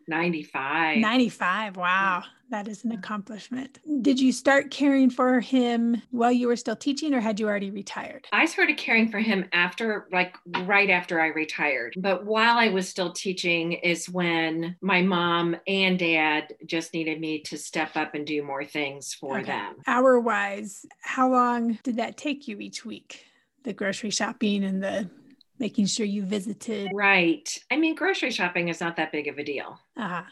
95. 0.08 0.98
95. 0.98 1.78
Wow. 1.78 2.24
That 2.52 2.68
is 2.68 2.84
an 2.84 2.92
accomplishment. 2.92 3.80
Did 4.02 4.20
you 4.20 4.34
start 4.34 4.72
caring 4.72 5.10
for 5.10 5.40
him 5.40 6.02
while 6.12 6.34
you 6.34 6.48
were 6.48 6.58
still 6.58 6.76
teaching 6.76 7.14
or 7.14 7.22
had 7.22 7.40
you 7.40 7.48
already 7.48 7.72
retired? 7.72 8.28
I 8.34 8.46
started 8.46 8.76
caring 8.78 9.10
for 9.10 9.20
him 9.20 9.46
after, 9.54 10.10
like, 10.12 10.36
right 10.66 10.90
after 10.90 11.22
I 11.22 11.28
retired. 11.28 11.94
But 11.98 12.26
while 12.26 12.58
I 12.58 12.68
was 12.68 12.90
still 12.90 13.14
teaching, 13.14 13.72
is 13.72 14.10
when 14.10 14.76
my 14.82 15.02
mom 15.02 15.56
and 15.66 15.98
dad 15.98 16.54
just 16.66 16.94
needed 16.94 17.22
me 17.22 17.40
to 17.44 17.58
step 17.58 17.96
up 17.96 18.16
and 18.16 18.28
do 18.28 18.44
more 18.44 18.66
things 18.66 19.14
for 19.14 19.40
Okay. 19.40 19.48
them. 19.54 19.76
Hour 19.88 20.20
wise, 20.20 20.86
how 21.02 21.32
long 21.32 21.80
did 21.84 21.96
that 21.96 22.18
take 22.18 22.50
you 22.50 22.60
each 22.60 22.84
week? 22.84 23.26
The 23.64 23.72
grocery 23.72 24.10
shopping 24.10 24.66
and 24.66 24.84
the 24.84 25.10
making 25.58 25.86
sure 25.86 26.06
you 26.06 26.24
visited. 26.24 26.92
Right. 26.94 27.48
I 27.72 27.78
mean, 27.78 27.96
grocery 27.96 28.32
shopping 28.32 28.68
is 28.68 28.82
not 28.82 28.98
that 28.98 29.14
big 29.14 29.30
of 29.30 29.38
a 29.38 29.44
deal. 29.44 29.80
Uh-huh. 29.96 30.24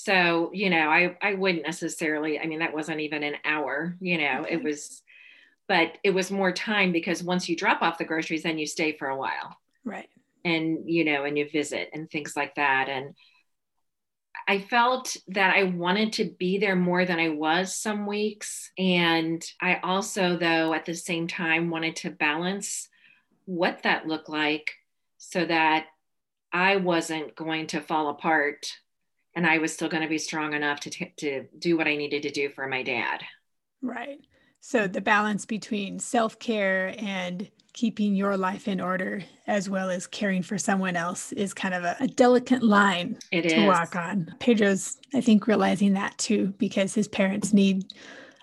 So, 0.00 0.50
you 0.54 0.70
know, 0.70 0.88
I, 0.88 1.16
I 1.20 1.34
wouldn't 1.34 1.64
necessarily, 1.66 2.38
I 2.38 2.46
mean, 2.46 2.60
that 2.60 2.72
wasn't 2.72 3.00
even 3.00 3.24
an 3.24 3.34
hour, 3.44 3.96
you 4.00 4.16
know, 4.18 4.46
Okay. 4.46 4.54
it 4.54 4.62
was, 4.62 5.02
but 5.66 5.98
it 6.04 6.10
was 6.10 6.30
more 6.30 6.52
time 6.52 6.92
because 6.92 7.22
once 7.22 7.48
you 7.48 7.56
drop 7.56 7.82
off 7.82 7.98
the 7.98 8.04
groceries, 8.04 8.44
then 8.44 8.58
you 8.58 8.66
stay 8.66 8.92
for 8.96 9.08
a 9.08 9.16
while. 9.16 9.58
Right. 9.84 10.08
and 10.44 10.88
you 10.88 11.04
know 11.04 11.24
and 11.24 11.36
you 11.38 11.48
visit 11.50 11.90
and 11.92 12.10
things 12.10 12.36
like 12.36 12.54
that 12.56 12.88
and 12.88 13.14
i 14.46 14.58
felt 14.58 15.16
that 15.28 15.54
i 15.56 15.64
wanted 15.64 16.12
to 16.12 16.24
be 16.38 16.58
there 16.58 16.76
more 16.76 17.04
than 17.04 17.18
i 17.18 17.28
was 17.28 17.74
some 17.74 18.06
weeks 18.06 18.70
and 18.78 19.44
i 19.60 19.76
also 19.82 20.36
though 20.36 20.72
at 20.74 20.84
the 20.86 20.94
same 20.94 21.26
time 21.26 21.70
wanted 21.70 21.96
to 21.96 22.10
balance 22.10 22.88
what 23.46 23.82
that 23.82 24.06
looked 24.06 24.28
like 24.28 24.72
so 25.18 25.44
that 25.44 25.86
i 26.52 26.76
wasn't 26.76 27.34
going 27.34 27.66
to 27.66 27.80
fall 27.80 28.10
apart 28.10 28.66
and 29.38 29.46
i 29.46 29.56
was 29.58 29.72
still 29.72 29.88
going 29.88 30.02
to 30.02 30.08
be 30.08 30.18
strong 30.18 30.52
enough 30.52 30.80
to, 30.80 30.90
t- 30.90 31.14
to 31.16 31.44
do 31.58 31.76
what 31.78 31.86
i 31.86 31.94
needed 31.96 32.22
to 32.22 32.30
do 32.30 32.48
for 32.50 32.66
my 32.66 32.82
dad 32.82 33.20
Right. 33.80 34.18
So 34.60 34.88
the 34.88 35.00
balance 35.00 35.46
between 35.46 36.00
self 36.00 36.38
care 36.40 36.94
and 36.98 37.48
keeping 37.74 38.16
your 38.16 38.36
life 38.36 38.66
in 38.66 38.80
order, 38.80 39.22
as 39.46 39.70
well 39.70 39.88
as 39.88 40.08
caring 40.08 40.42
for 40.42 40.58
someone 40.58 40.96
else, 40.96 41.30
is 41.30 41.54
kind 41.54 41.74
of 41.74 41.84
a, 41.84 41.96
a 42.00 42.08
delicate 42.08 42.64
line 42.64 43.16
It 43.30 43.42
to 43.42 43.54
is. 43.54 43.66
walk 43.68 43.94
on. 43.94 44.34
Pedro's, 44.40 44.96
I 45.14 45.20
think, 45.20 45.46
realizing 45.46 45.92
that 45.92 46.18
too, 46.18 46.54
because 46.58 46.92
his 46.92 47.06
parents 47.06 47.52
need 47.52 47.84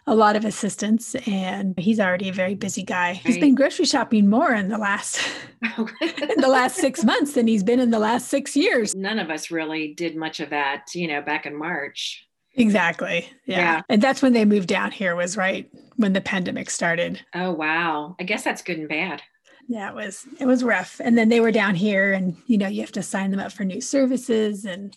a 0.08 0.16
lot 0.16 0.36
of 0.36 0.46
assistance 0.46 1.16
and 1.28 1.74
he's 1.80 2.00
already 2.00 2.30
a 2.30 2.34
very 2.34 2.54
busy 2.56 2.84
guy. 2.84 3.14
He's 3.14 3.38
been 3.40 3.56
grocery 3.56 3.86
shopping 3.86 4.30
more 4.30 4.54
in 4.54 4.70
the 4.70 4.78
last 4.78 5.20
oh, 5.78 5.88
in 6.02 6.40
the 6.42 6.48
last 6.48 6.76
six 6.78 7.04
months 7.04 7.34
than 7.34 7.48
he's 7.48 7.64
been 7.64 7.80
in 7.80 7.90
the 7.92 8.00
last 8.00 8.28
six 8.28 8.56
years. 8.56 8.94
none 8.96 9.18
of 9.20 9.30
us 9.30 9.50
really 9.50 9.94
did 9.96 10.16
much 10.16 10.40
of 10.40 10.52
that 10.52 10.94
you 10.94 11.08
know 11.08 11.22
back 11.22 11.46
in 11.46 11.56
march 11.58 12.22
Exactly. 12.58 13.30
Yeah. 13.46 13.58
Yeah. 13.58 13.82
And 13.90 14.02
that's 14.02 14.22
when 14.22 14.32
they 14.32 14.46
moved 14.46 14.70
down 14.70 14.90
here 14.92 15.14
was 15.14 15.36
right 15.36 15.70
when 15.98 16.14
the 16.14 16.22
pandemic 16.22 16.70
started. 16.70 17.20
oh 17.34 17.52
wow 17.52 18.16
i 18.20 18.24
guess 18.24 18.44
that's 18.46 18.62
good 18.62 18.78
and 18.78 18.88
bad 18.88 19.22
Yeah, 19.68 19.90
it 19.90 19.96
was 19.96 20.26
it 20.40 20.46
was 20.46 20.64
rough. 20.64 21.02
And 21.04 21.18
then 21.18 21.30
they 21.30 21.40
were 21.42 21.52
down 21.52 21.74
here 21.76 22.14
and 22.14 22.38
you 22.46 22.58
know, 22.60 22.68
you 22.68 22.80
have 22.82 22.92
to 22.94 23.02
sign 23.04 23.32
them 23.32 23.40
up 23.40 23.52
for 23.52 23.66
new 23.66 23.82
services 23.82 24.64
and 24.66 24.96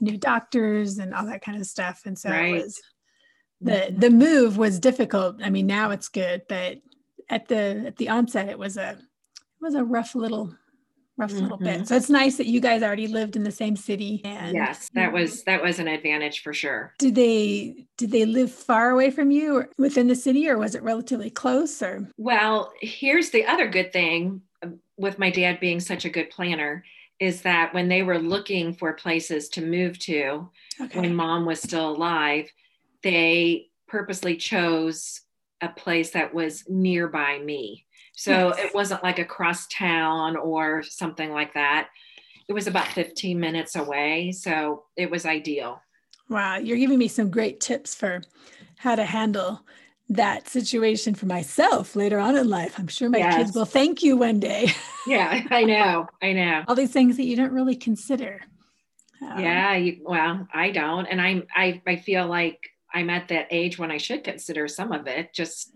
new 0.00 0.16
doctors 0.18 0.98
and 0.98 1.14
all 1.14 1.24
that 1.26 1.42
kind 1.42 1.58
of 1.60 1.66
stuff. 1.66 2.02
And 2.04 2.16
so 2.18 2.28
Right. 2.30 2.54
it 2.54 2.62
was 2.62 2.80
the 3.62 3.94
the 3.96 4.10
move 4.10 4.56
was 4.58 4.78
difficult. 4.78 5.36
I 5.42 5.50
mean, 5.50 5.66
now 5.66 5.90
it's 5.90 6.08
good, 6.08 6.42
but 6.48 6.78
at 7.28 7.48
the 7.48 7.84
at 7.86 7.96
the 7.96 8.08
onset 8.08 8.48
it 8.48 8.58
was 8.58 8.76
a 8.76 8.90
it 8.90 9.62
was 9.62 9.74
a 9.74 9.84
rough 9.84 10.14
little 10.14 10.54
rough 11.16 11.32
little 11.32 11.58
bit. 11.58 11.82
Mhm. 11.82 11.86
So 11.86 11.96
it's 11.96 12.10
nice 12.10 12.36
that 12.38 12.46
you 12.46 12.60
guys 12.60 12.82
already 12.82 13.06
lived 13.06 13.36
in 13.36 13.44
the 13.44 13.52
same 13.52 13.76
city 13.76 14.22
and 14.24 14.54
yes 14.54 14.90
that 14.94 15.12
was 15.12 15.44
that 15.44 15.62
was 15.62 15.78
an 15.78 15.86
advantage 15.86 16.42
for 16.42 16.54
sure 16.54 16.94
did 16.98 17.14
they 17.14 17.86
did 17.98 18.10
they 18.10 18.24
live 18.24 18.50
far 18.50 18.90
away 18.90 19.10
from 19.10 19.30
you 19.30 19.56
or 19.56 19.68
within 19.78 20.08
the 20.08 20.14
city 20.14 20.48
or 20.48 20.56
was 20.58 20.74
it 20.74 20.82
relatively 20.82 21.30
close 21.30 21.82
or 21.82 22.08
well 22.16 22.72
here's 22.80 23.30
the 23.30 23.44
other 23.44 23.68
good 23.68 23.92
thing 23.92 24.40
um, 24.62 24.80
with 24.96 25.18
my 25.18 25.30
dad 25.30 25.60
being 25.60 25.80
such 25.80 26.06
a 26.06 26.10
good 26.10 26.30
planner 26.30 26.82
is 27.20 27.42
that 27.42 27.72
when 27.74 27.88
they 27.88 28.02
were 28.02 28.18
looking 28.18 28.72
for 28.72 28.94
places 28.94 29.50
to 29.50 29.60
move 29.60 29.98
to 29.98 30.48
okay 30.80 30.98
when 30.98 31.14
mom 31.14 31.44
was 31.44 31.60
still 31.60 31.90
alive 31.90 32.50
they 33.02 33.68
purposely 33.88 34.36
chose 34.36 35.20
a 35.60 35.68
place 35.68 36.10
that 36.12 36.34
was 36.34 36.64
nearby 36.68 37.38
me 37.38 37.86
so 38.14 38.50
Nice. 38.50 38.58
it 38.58 38.74
wasn't 38.74 39.02
like 39.02 39.18
across 39.18 39.66
town 39.68 40.36
or 40.36 40.82
something 40.82 41.30
like 41.30 41.54
that 41.54 41.88
it 42.48 42.52
was 42.52 42.66
about 42.66 42.86
15 42.88 43.38
minutes 43.38 43.76
away 43.76 44.32
so 44.32 44.84
it 44.96 45.10
was 45.10 45.24
ideal 45.26 45.80
Wow, 46.28 46.56
you're 46.56 46.78
giving 46.78 46.98
me 46.98 47.08
some 47.08 47.30
great 47.30 47.60
tips 47.60 47.94
for 47.94 48.22
how 48.78 48.94
to 48.94 49.04
handle 49.04 49.60
that 50.08 50.48
situation 50.48 51.14
for 51.14 51.26
myself 51.26 51.94
later 51.94 52.18
on 52.18 52.36
in 52.36 52.48
life. 52.48 52.78
I'm 52.78 52.86
sure 52.88 53.10
my 53.10 53.18
Yes. 53.18 53.36
kids 53.36 53.56
will 53.56 53.66
thank 53.66 54.02
you 54.02 54.16
one 54.16 54.40
day. 54.40 54.72
yeah 55.06 55.42
i 55.50 55.64
know 55.64 56.06
i 56.22 56.32
know 56.32 56.64
All 56.68 56.74
these 56.74 56.92
things 56.92 57.16
that 57.18 57.24
you 57.24 57.36
don't 57.36 57.52
really 57.52 57.76
consider. 57.76 58.40
Um, 59.20 59.38
yeah 59.40 59.74
you, 59.76 59.98
well 60.04 60.46
i 60.54 60.70
don't 60.70 61.06
and 61.06 61.20
i'm 61.20 61.44
I, 61.54 61.82
I 61.86 61.96
feel 61.96 62.26
like 62.26 62.58
i'm 62.94 63.10
at 63.10 63.28
that 63.28 63.46
age 63.50 63.78
when 63.78 63.90
i 63.90 63.96
should 63.98 64.22
consider 64.24 64.68
some 64.68 64.92
of 64.92 65.06
it 65.06 65.32
just 65.34 65.72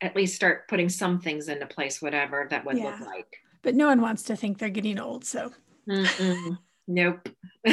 at 0.00 0.14
least 0.14 0.34
start 0.36 0.68
putting 0.68 0.88
some 0.88 1.20
things 1.20 1.48
into 1.48 1.66
place 1.66 2.02
whatever 2.02 2.46
that 2.50 2.64
would 2.66 2.76
Yeah. 2.76 2.84
look 2.98 3.00
like 3.00 3.36
But 3.62 3.74
no 3.74 3.86
one 3.86 4.00
wants 4.00 4.22
to 4.24 4.36
think 4.36 4.58
they're 4.58 4.68
getting 4.68 4.98
old. 5.00 5.24
So, 5.24 5.52
Mm-mm. 5.88 6.58
nope 6.86 7.28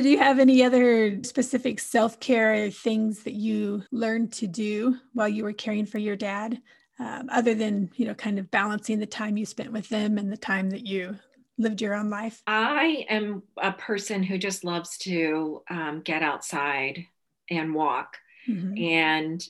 do 0.00 0.08
you 0.08 0.18
have 0.18 0.38
any 0.38 0.62
other 0.62 1.22
specific 1.24 1.80
self 1.80 2.20
care 2.20 2.70
things 2.70 3.24
that 3.24 3.34
you 3.34 3.82
learned 3.90 4.32
to 4.34 4.46
do 4.46 4.96
while 5.12 5.28
you 5.28 5.42
were 5.42 5.52
caring 5.52 5.86
for 5.86 5.98
your 5.98 6.14
dad, 6.16 6.60
um, 7.00 7.28
other 7.32 7.54
than, 7.54 7.90
you 7.96 8.06
know, 8.06 8.14
kind 8.14 8.38
of 8.38 8.50
balancing 8.50 9.00
the 9.00 9.06
time 9.06 9.36
you 9.36 9.44
spent 9.44 9.72
with 9.72 9.88
them 9.88 10.16
and 10.18 10.30
the 10.30 10.36
time 10.36 10.70
that 10.70 10.86
you 10.86 11.16
lived 11.58 11.80
your 11.80 11.94
own 11.94 12.08
life? 12.10 12.42
i 12.46 13.04
am 13.08 13.42
a 13.60 13.72
person 13.72 14.22
who 14.22 14.38
just 14.38 14.64
loves 14.64 14.96
to 14.98 15.62
um, 15.70 16.00
get 16.02 16.22
outside 16.22 17.04
and 17.50 17.74
walk 17.74 18.16
Mhm. 18.48 18.90
and 18.90 19.48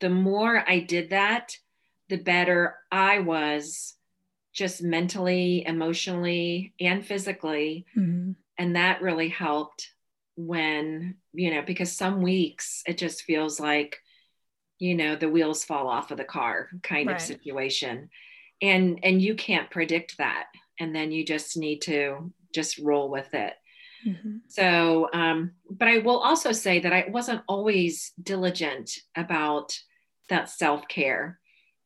the 0.00 0.10
more 0.10 0.62
I 0.68 0.80
did 0.80 1.10
that, 1.10 1.56
the 2.08 2.18
better 2.18 2.76
I 2.90 3.20
was 3.20 3.94
just 4.52 4.82
mentally, 4.82 5.64
emotionally, 5.64 6.74
and 6.80 7.06
physically. 7.06 7.86
Mhm. 7.96 8.34
And 8.58 8.76
that 8.76 9.00
really 9.00 9.28
helped 9.28 9.94
when, 10.36 11.16
you 11.32 11.54
know, 11.54 11.62
because 11.62 11.96
some 11.96 12.20
weeks 12.22 12.82
it 12.86 12.98
just 12.98 13.22
feels 13.22 13.58
like, 13.58 13.98
you 14.78 14.94
know, 14.94 15.16
the 15.16 15.30
wheels 15.30 15.64
fall 15.64 15.88
off 15.88 16.10
of 16.10 16.18
the 16.18 16.24
car 16.24 16.68
kind 16.82 17.06
Right. 17.08 17.16
of 17.16 17.22
situation. 17.22 18.10
And 18.60 18.98
and 19.02 19.22
you 19.22 19.34
can't 19.36 19.70
predict 19.70 20.18
that. 20.18 20.46
And 20.80 20.94
then 20.94 21.12
you 21.12 21.24
just 21.24 21.56
need 21.56 21.80
to 21.82 22.32
just 22.52 22.78
roll 22.78 23.10
with 23.10 23.32
it. 23.34 23.54
Mhm. 24.06 24.40
So, 24.48 25.08
um, 25.12 25.52
but 25.70 25.88
I 25.88 25.98
will 25.98 26.18
also 26.18 26.52
say 26.52 26.80
that 26.80 26.92
I 26.92 27.06
wasn't 27.08 27.42
always 27.48 28.12
diligent 28.22 28.98
about 29.16 29.78
that 30.28 30.50
self 30.50 30.86
care. 30.88 31.40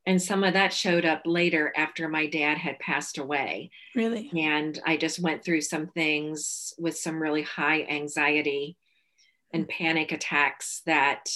And 0.07 0.21
some 0.21 0.43
of 0.43 0.55
that 0.55 0.73
showed 0.73 1.05
up 1.05 1.23
later 1.27 1.73
after 1.77 2.09
my 2.09 2.27
dad 2.27 2.57
had 2.57 2.79
passed 2.79 3.19
away. 3.19 3.71
Really? 3.95 4.31
And 4.35 4.81
I 4.87 4.97
just 4.97 5.19
went 5.19 5.45
through 5.45 5.61
some 5.61 5.89
things 5.89 6.73
with 6.79 6.97
some 6.97 7.21
really 7.21 7.43
high 7.43 7.83
anxiety 7.83 8.79
and 9.53 9.69
panic 9.69 10.13
attacks 10.13 10.81
that 10.87 11.29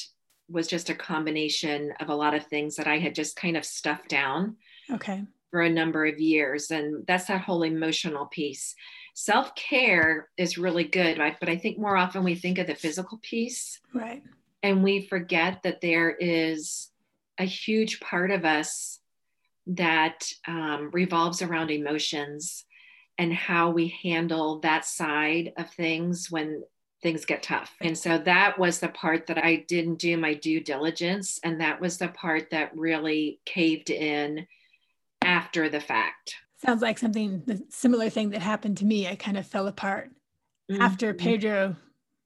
was 0.48 0.66
just 0.66 0.90
a 0.90 0.94
combination 0.94 1.92
of 2.00 2.08
a 2.08 2.14
lot 2.14 2.34
of 2.34 2.46
things 2.46 2.76
that 2.76 2.86
I 2.86 2.98
had 2.98 3.14
just 3.14 3.36
kind 3.36 3.56
of 3.56 3.64
stuffed 3.64 4.08
down 4.08 4.56
Okay. 4.90 5.22
For 5.52 5.60
a 5.60 5.70
number 5.70 6.06
of 6.06 6.18
years. 6.18 6.72
And 6.72 7.06
that's 7.06 7.26
that 7.26 7.42
whole 7.42 7.62
emotional 7.62 8.26
piece. 8.26 8.74
Self 9.14 9.54
care 9.54 10.30
is 10.38 10.56
really 10.58 10.84
good, 10.84 11.18
right? 11.18 11.36
But 11.38 11.50
I 11.50 11.56
think 11.56 11.78
more 11.78 11.96
often 11.96 12.24
we 12.24 12.34
think 12.34 12.58
of 12.58 12.66
the 12.66 12.74
physical 12.74 13.18
piece 13.22 13.78
Right. 13.94 14.22
and 14.62 14.82
we 14.82 15.02
forget 15.06 15.62
that 15.62 15.82
there 15.82 16.10
is 16.10 16.90
a 17.38 17.44
huge 17.44 18.00
part 18.00 18.30
of 18.30 18.46
us 18.46 18.98
that 19.66 20.26
um, 20.48 20.90
revolves 20.92 21.42
around 21.42 21.70
emotions 21.70 22.64
and 23.18 23.32
how 23.32 23.70
we 23.70 23.94
handle 24.02 24.58
that 24.60 24.86
side 24.86 25.52
of 25.58 25.70
things 25.70 26.30
when 26.30 26.62
things 27.02 27.26
get 27.26 27.42
tough. 27.42 27.74
And 27.82 27.96
so 27.98 28.16
that 28.18 28.58
was 28.58 28.78
the 28.80 28.88
part 28.88 29.26
that 29.26 29.38
I 29.44 29.64
didn't 29.68 29.96
do 29.96 30.16
my 30.16 30.34
due 30.34 30.60
diligence. 30.60 31.38
And 31.44 31.60
that 31.60 31.80
was 31.80 31.98
the 31.98 32.08
part 32.08 32.48
that 32.50 32.74
really 32.76 33.40
caved 33.44 33.90
in 33.90 34.46
after 35.26 35.68
the 35.68 35.80
fact. 35.80 36.36
Sounds 36.64 36.82
like 36.82 36.98
something, 36.98 37.42
the 37.46 37.62
similar 37.70 38.08
thing 38.08 38.30
that 38.30 38.40
happened 38.42 38.76
to 38.78 38.84
me. 38.84 39.08
I 39.08 39.16
kind 39.16 39.36
of 39.36 39.46
fell 39.46 39.66
apart 39.66 40.10
after 40.80 41.12
Mhm. 41.12 41.18
Pedro 41.18 41.76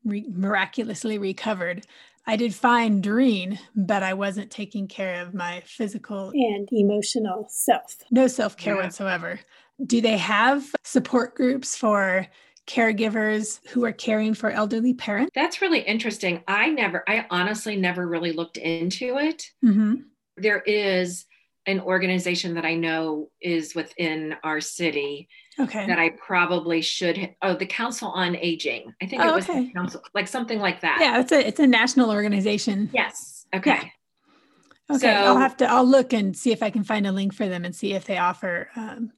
re- 0.05 0.26
miraculously 0.29 1.19
recovered. 1.19 1.87
I 2.26 2.37
did 2.37 2.55
fine 2.55 3.00
during, 3.00 3.59
but 3.75 4.03
I 4.03 4.12
wasn't 4.15 4.50
taking 4.50 4.88
care 4.88 5.23
of 5.23 5.33
my 5.33 5.62
physical 5.65 6.31
and 6.35 6.69
emotional 6.73 7.47
self. 7.49 7.97
No 8.11 8.26
self 8.26 8.57
care 8.57 8.75
yeah. 8.76 8.83
whatsoever. 8.83 9.41
Do 9.85 10.00
they 10.00 10.17
have 10.19 10.75
support 10.85 11.35
groups 11.35 11.76
for 11.76 12.26
caregivers 12.67 13.61
who 13.69 13.85
are 13.85 13.93
caring 13.93 14.35
for 14.35 14.50
elderly 14.50 14.93
parents? 14.93 15.31
That's 15.35 15.62
really 15.62 15.81
interesting. 15.81 16.43
I 16.49 16.69
never, 16.71 17.05
I 17.09 17.26
honestly 17.31 17.76
never 17.76 18.07
really 18.07 18.33
looked 18.33 18.57
into 18.57 19.19
it. 19.19 19.50
Mm-hmm. 19.65 19.95
There 20.37 20.61
is 20.67 21.26
an 21.66 21.80
organization 21.80 22.54
that 22.54 22.64
I 22.64 22.75
know 22.75 23.30
is 23.40 23.75
within 23.75 24.37
our 24.44 24.61
city. 24.61 25.28
Okay. 25.58 25.87
That 25.87 25.99
I 25.99 26.11
probably 26.11 26.82
should. 26.82 27.35
Oh, 27.42 27.54
the 27.54 27.66
Council 27.66 28.08
on 28.08 28.37
Aging. 28.37 28.92
I 29.02 29.06
think 29.06 29.23
it 29.23 29.26
oh, 29.26 29.35
was 29.35 29.49
okay. 29.49 29.73
council, 29.75 30.02
like 30.14 30.28
something 30.28 30.58
like 30.58 30.82
that. 30.82 30.99
Yeah, 31.00 31.20
it's 31.20 31.32
a 31.32 31.46
it's 31.46 31.61
a 31.61 31.66
national 31.66 32.11
organization. 32.11 32.90
Yes. 32.92 33.46
Okay. 33.54 33.70
Yeah. 33.70 34.96
Okay. 34.96 35.00
So, 35.00 35.08
I'll 35.08 35.38
have 35.38 35.56
to. 35.58 35.70
I'll 35.70 35.87
look 35.87 36.12
and 36.12 36.37
see 36.37 36.52
if 36.52 36.62
I 36.62 36.70
can 36.70 36.85
find 36.85 37.06
a 37.06 37.12
link 37.12 37.35
for 37.35 37.49
them 37.49 37.64
and 37.64 37.75
see 37.75 37.94
if 37.94 38.04
they 38.04 38.18
offer 38.18 38.68
um, 38.76 39.12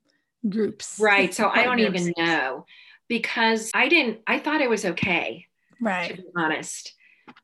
groups. 0.48 0.98
Right. 1.00 1.34
So 1.34 1.48
I 1.48 1.64
don't 1.64 1.76
groups. 1.76 2.00
even 2.00 2.14
know 2.16 2.66
because 3.08 3.70
I 3.74 3.88
didn't, 3.88 4.20
I 4.26 4.38
thought 4.38 4.60
it 4.60 4.70
was 4.70 4.84
okay. 4.84 5.46
Right. 5.80 6.10
To 6.10 6.22
be 6.22 6.28
honest, 6.36 6.94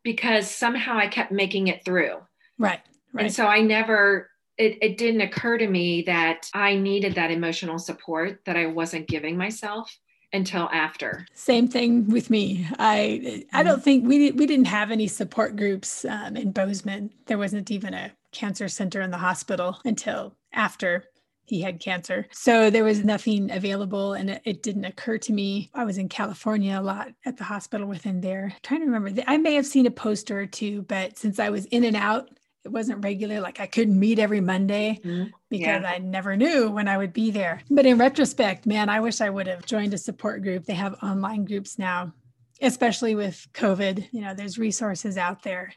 because 0.02 0.50
somehow 0.50 0.96
I 0.96 1.08
kept 1.08 1.32
making 1.32 1.68
it 1.68 1.84
through. 1.84 2.16
Right. 2.58 2.80
Right. 3.12 3.26
And 3.26 3.32
so 3.32 3.46
I 3.46 3.60
never, 3.60 4.30
it, 4.56 4.78
it 4.80 4.98
didn't 4.98 5.20
occur 5.20 5.58
to 5.58 5.66
me 5.66 6.02
that 6.02 6.48
I 6.54 6.76
needed 6.76 7.14
that 7.14 7.30
emotional 7.30 7.78
support 7.78 8.40
that 8.46 8.56
I 8.56 8.66
wasn't 8.66 9.08
giving 9.08 9.36
myself 9.36 9.98
until 10.32 10.68
after. 10.72 11.26
Same 11.32 11.68
thing 11.68 12.08
with 12.08 12.28
me. 12.28 12.66
I 12.78 13.44
I 13.52 13.62
don't 13.62 13.82
think 13.82 14.06
we 14.06 14.32
we 14.32 14.46
didn't 14.46 14.66
have 14.66 14.90
any 14.90 15.06
support 15.06 15.56
groups 15.56 16.04
um, 16.04 16.36
in 16.36 16.50
Bozeman. 16.50 17.10
There 17.26 17.38
wasn't 17.38 17.70
even 17.70 17.94
a 17.94 18.12
cancer 18.32 18.68
center 18.68 19.00
in 19.00 19.12
the 19.12 19.18
hospital 19.18 19.78
until 19.84 20.34
after 20.52 21.04
he 21.46 21.60
had 21.60 21.78
cancer. 21.78 22.26
So 22.32 22.70
there 22.70 22.84
was 22.84 23.04
nothing 23.04 23.50
available 23.50 24.14
and 24.14 24.30
it, 24.30 24.42
it, 24.44 24.62
didn't 24.62 24.86
occur 24.86 25.18
to 25.18 25.32
me. 25.32 25.70
I 25.74 25.84
was 25.84 25.98
in 25.98 26.08
California 26.08 26.80
a 26.80 26.82
lot 26.82 27.12
at 27.26 27.36
the 27.36 27.44
hospital 27.44 27.86
with 27.86 28.02
him 28.02 28.22
there. 28.22 28.52
I'm 28.54 28.60
trying 28.62 28.80
to 28.80 28.86
remember. 28.86 29.22
I 29.26 29.36
may 29.36 29.54
have 29.54 29.66
seen 29.66 29.86
a 29.86 29.90
poster 29.90 30.40
or 30.40 30.46
two, 30.46 30.82
but 30.82 31.18
since 31.18 31.38
I 31.38 31.50
was 31.50 31.66
in 31.66 31.84
and 31.84 31.96
out, 31.96 32.30
it 32.64 32.72
wasn't 32.72 33.04
regular. 33.04 33.40
Like 33.40 33.60
I 33.60 33.66
couldn't 33.66 33.98
meet 33.98 34.18
every 34.18 34.40
Monday 34.40 35.00
mm-hmm. 35.04 35.30
because 35.50 35.82
yeah. 35.82 35.90
I 35.90 35.98
never 35.98 36.36
knew 36.36 36.70
when 36.70 36.88
I 36.88 36.96
would 36.96 37.12
be 37.12 37.30
there. 37.30 37.60
But 37.70 37.86
in 37.86 37.98
retrospect, 37.98 38.66
man, 38.66 38.88
I 38.88 39.00
wish 39.00 39.20
I 39.20 39.30
would 39.30 39.46
have 39.46 39.66
joined 39.66 39.94
a 39.94 39.98
support 39.98 40.42
group. 40.42 40.64
They 40.64 40.74
have 40.74 40.96
online 41.02 41.44
groups 41.44 41.78
now, 41.78 42.14
especially 42.62 43.14
with 43.14 43.46
COVID. 43.52 44.08
You 44.12 44.22
know, 44.22 44.34
there's 44.34 44.58
resources 44.58 45.18
out 45.18 45.42
there. 45.42 45.74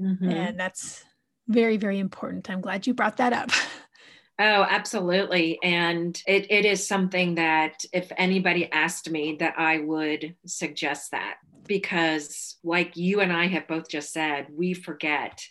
Mm-hmm. 0.00 0.30
And 0.30 0.60
that's 0.60 1.04
very, 1.48 1.76
very 1.76 1.98
important. 1.98 2.48
I'm 2.48 2.60
glad 2.60 2.86
you 2.86 2.94
brought 2.94 3.16
that 3.16 3.32
up. 3.32 3.50
Oh, 4.40 4.64
absolutely. 4.70 5.58
And 5.64 6.22
it, 6.24 6.48
it 6.48 6.64
is 6.64 6.86
something 6.86 7.34
that 7.34 7.84
if 7.92 8.12
anybody 8.16 8.70
asked 8.70 9.10
me 9.10 9.36
that 9.40 9.54
I 9.58 9.78
would 9.78 10.36
suggest 10.46 11.10
that 11.10 11.38
because 11.66 12.56
like 12.62 12.96
you 12.96 13.20
and 13.20 13.32
I 13.32 13.48
have 13.48 13.66
both 13.66 13.88
just 13.88 14.12
said, 14.12 14.46
we 14.54 14.74
forget 14.74 15.42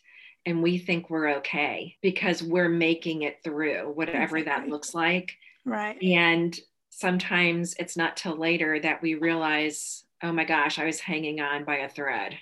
and 0.47 0.63
we 0.63 0.77
think 0.77 1.09
we're 1.09 1.35
okay 1.35 1.97
because 2.01 2.41
we're 2.41 2.69
making 2.69 3.23
it 3.23 3.43
through 3.43 3.91
whatever 3.93 4.41
that 4.41 4.69
looks 4.69 4.95
like. 4.95 5.35
Right. 5.65 6.01
And 6.01 6.57
sometimes 6.89 7.75
it's 7.77 7.97
not 7.97 8.15
till 8.15 8.37
later 8.37 8.79
that 8.79 9.01
we 9.01 9.15
realize, 9.15 10.05
oh 10.23 10.31
my 10.31 10.45
gosh, 10.45 10.79
I 10.79 10.85
was 10.85 11.01
hanging 11.01 11.41
on 11.41 11.65
by 11.65 11.79
a 11.79 11.89
thread. 11.89 12.37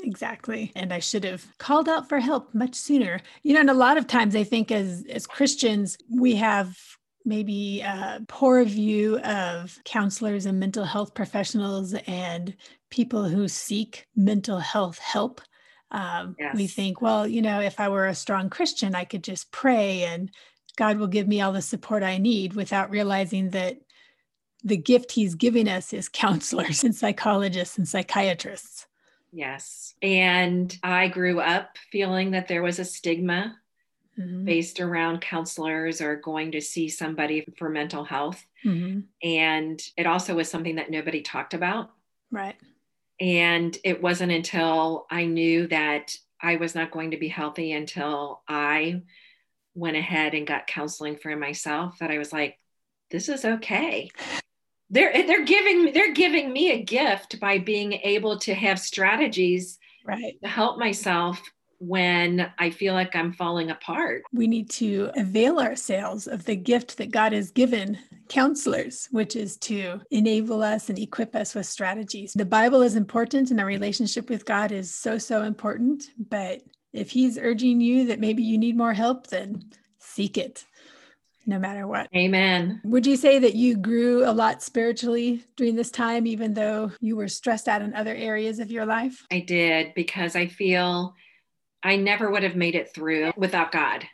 Exactly. 0.00 0.70
And 0.76 0.92
I 0.92 1.00
should 1.00 1.24
have 1.24 1.44
called 1.58 1.88
out 1.88 2.08
for 2.08 2.20
help 2.20 2.54
much 2.54 2.76
sooner. 2.76 3.20
You 3.42 3.54
know, 3.54 3.60
and 3.60 3.70
a 3.70 3.74
lot 3.74 3.98
of 3.98 4.06
times 4.06 4.36
I 4.36 4.44
think 4.44 4.70
as 4.70 5.04
as 5.10 5.26
Christians, 5.26 5.98
we 6.08 6.36
have 6.36 6.78
maybe 7.24 7.80
a 7.80 8.22
poor 8.28 8.64
view 8.64 9.18
of 9.20 9.76
counselors 9.84 10.46
and 10.46 10.60
mental 10.60 10.84
health 10.84 11.14
professionals 11.14 11.94
and 12.06 12.56
people 12.90 13.28
who 13.28 13.48
seek 13.48 14.06
mental 14.14 14.60
health 14.60 14.98
help. 14.98 15.40
Um, 15.90 16.36
yes. 16.38 16.56
We 16.56 16.66
think, 16.66 17.00
well, 17.02 17.26
you 17.26 17.42
know, 17.42 17.60
if 17.60 17.80
I 17.80 17.88
were 17.88 18.06
a 18.06 18.14
strong 18.14 18.48
Christian, 18.48 18.94
I 18.94 19.04
could 19.04 19.24
just 19.24 19.50
pray 19.50 20.04
and 20.04 20.30
God 20.76 20.98
will 20.98 21.08
give 21.08 21.26
me 21.26 21.40
all 21.40 21.52
the 21.52 21.62
support 21.62 22.02
I 22.02 22.18
need 22.18 22.54
without 22.54 22.90
realizing 22.90 23.50
that 23.50 23.78
the 24.62 24.76
gift 24.76 25.12
he's 25.12 25.34
giving 25.34 25.68
us 25.68 25.92
is 25.92 26.08
counselors 26.08 26.84
and 26.84 26.94
psychologists 26.94 27.78
and 27.78 27.88
psychiatrists. 27.88 28.86
Yes. 29.32 29.94
And 30.02 30.76
I 30.82 31.08
grew 31.08 31.40
up 31.40 31.76
feeling 31.90 32.32
that 32.32 32.48
there 32.48 32.62
was 32.62 32.78
a 32.78 32.84
stigma 32.84 33.56
mm-hmm. 34.18 34.44
based 34.44 34.80
around 34.80 35.20
counselors 35.20 36.00
or 36.00 36.16
going 36.16 36.52
to 36.52 36.60
see 36.60 36.88
somebody 36.88 37.46
for 37.56 37.68
mental 37.68 38.04
health. 38.04 38.44
Mm-hmm. 38.64 39.00
And 39.22 39.82
it 39.96 40.06
also 40.06 40.34
was 40.34 40.50
something 40.50 40.76
that 40.76 40.90
nobody 40.90 41.22
talked 41.22 41.54
about. 41.54 41.90
Right. 42.30 42.56
And 43.20 43.76
it 43.84 44.02
wasn't 44.02 44.32
until 44.32 45.06
I 45.10 45.26
knew 45.26 45.66
that 45.68 46.16
I 46.40 46.56
was 46.56 46.74
not 46.74 46.90
going 46.90 47.10
to 47.10 47.18
be 47.18 47.28
healthy 47.28 47.72
until 47.72 48.42
I 48.48 49.02
went 49.74 49.96
ahead 49.96 50.34
and 50.34 50.46
got 50.46 50.66
counseling 50.66 51.16
for 51.16 51.36
myself 51.36 51.98
that 51.98 52.10
I 52.10 52.18
was 52.18 52.32
like, 52.32 52.58
this 53.10 53.28
is 53.28 53.44
okay. 53.44 54.10
They're 54.88 55.14
eh, 55.14 55.26
they're 55.26 55.44
giving 55.44 55.92
they're 55.92 56.14
giving 56.14 56.52
me 56.52 56.72
a 56.72 56.82
gift 56.82 57.38
by 57.40 57.58
being 57.58 57.92
able 57.92 58.38
to 58.40 58.54
have 58.54 58.78
strategies 58.78 59.78
right. 60.04 60.34
to 60.42 60.48
help 60.48 60.78
myself 60.78 61.40
when 61.80 62.52
I 62.58 62.70
feel 62.70 62.94
like 62.94 63.16
I'm 63.16 63.32
falling 63.32 63.70
apart. 63.70 64.22
We 64.32 64.46
need 64.46 64.70
to 64.70 65.10
avail 65.16 65.58
ourselves 65.58 66.26
of 66.26 66.44
the 66.44 66.54
gift 66.54 66.98
that 66.98 67.10
God 67.10 67.32
has 67.32 67.50
given 67.50 67.98
counselors, 68.28 69.08
which 69.10 69.34
is 69.34 69.56
to 69.58 70.00
enable 70.10 70.62
us 70.62 70.88
and 70.88 70.98
equip 70.98 71.34
us 71.34 71.54
with 71.54 71.66
strategies. 71.66 72.32
The 72.34 72.44
Bible 72.44 72.82
is 72.82 72.96
important 72.96 73.50
and 73.50 73.58
our 73.58 73.66
relationship 73.66 74.30
with 74.30 74.44
God 74.44 74.72
is 74.72 74.94
so, 74.94 75.18
so 75.18 75.42
important. 75.42 76.04
But 76.18 76.62
if 76.92 77.10
He's 77.10 77.38
urging 77.38 77.80
you 77.80 78.06
that 78.06 78.20
maybe 78.20 78.42
you 78.42 78.58
need 78.58 78.76
more 78.76 78.92
help, 78.94 79.28
then 79.28 79.70
seek 79.98 80.36
it 80.36 80.64
no 81.46 81.58
matter 81.58 81.86
what. 81.86 82.08
Amen. 82.14 82.80
Would 82.84 83.06
you 83.06 83.16
say 83.16 83.38
that 83.38 83.54
you 83.54 83.76
grew 83.76 84.28
a 84.28 84.32
lot 84.32 84.62
spiritually 84.62 85.42
during 85.56 85.74
this 85.74 85.90
time, 85.90 86.26
even 86.26 86.52
though 86.54 86.92
you 87.00 87.16
were 87.16 87.28
stressed 87.28 87.68
out 87.68 87.82
in 87.82 87.94
other 87.94 88.14
areas 88.14 88.58
of 88.58 88.70
your 88.70 88.84
life? 88.84 89.24
I 89.32 89.40
did 89.40 89.94
because 89.94 90.36
I 90.36 90.46
feel 90.46 91.14
I 91.82 91.96
never 91.96 92.30
would 92.30 92.42
have 92.42 92.56
made 92.56 92.74
it 92.74 92.92
through 92.94 93.32
without 93.36 93.72
God. 93.72 94.06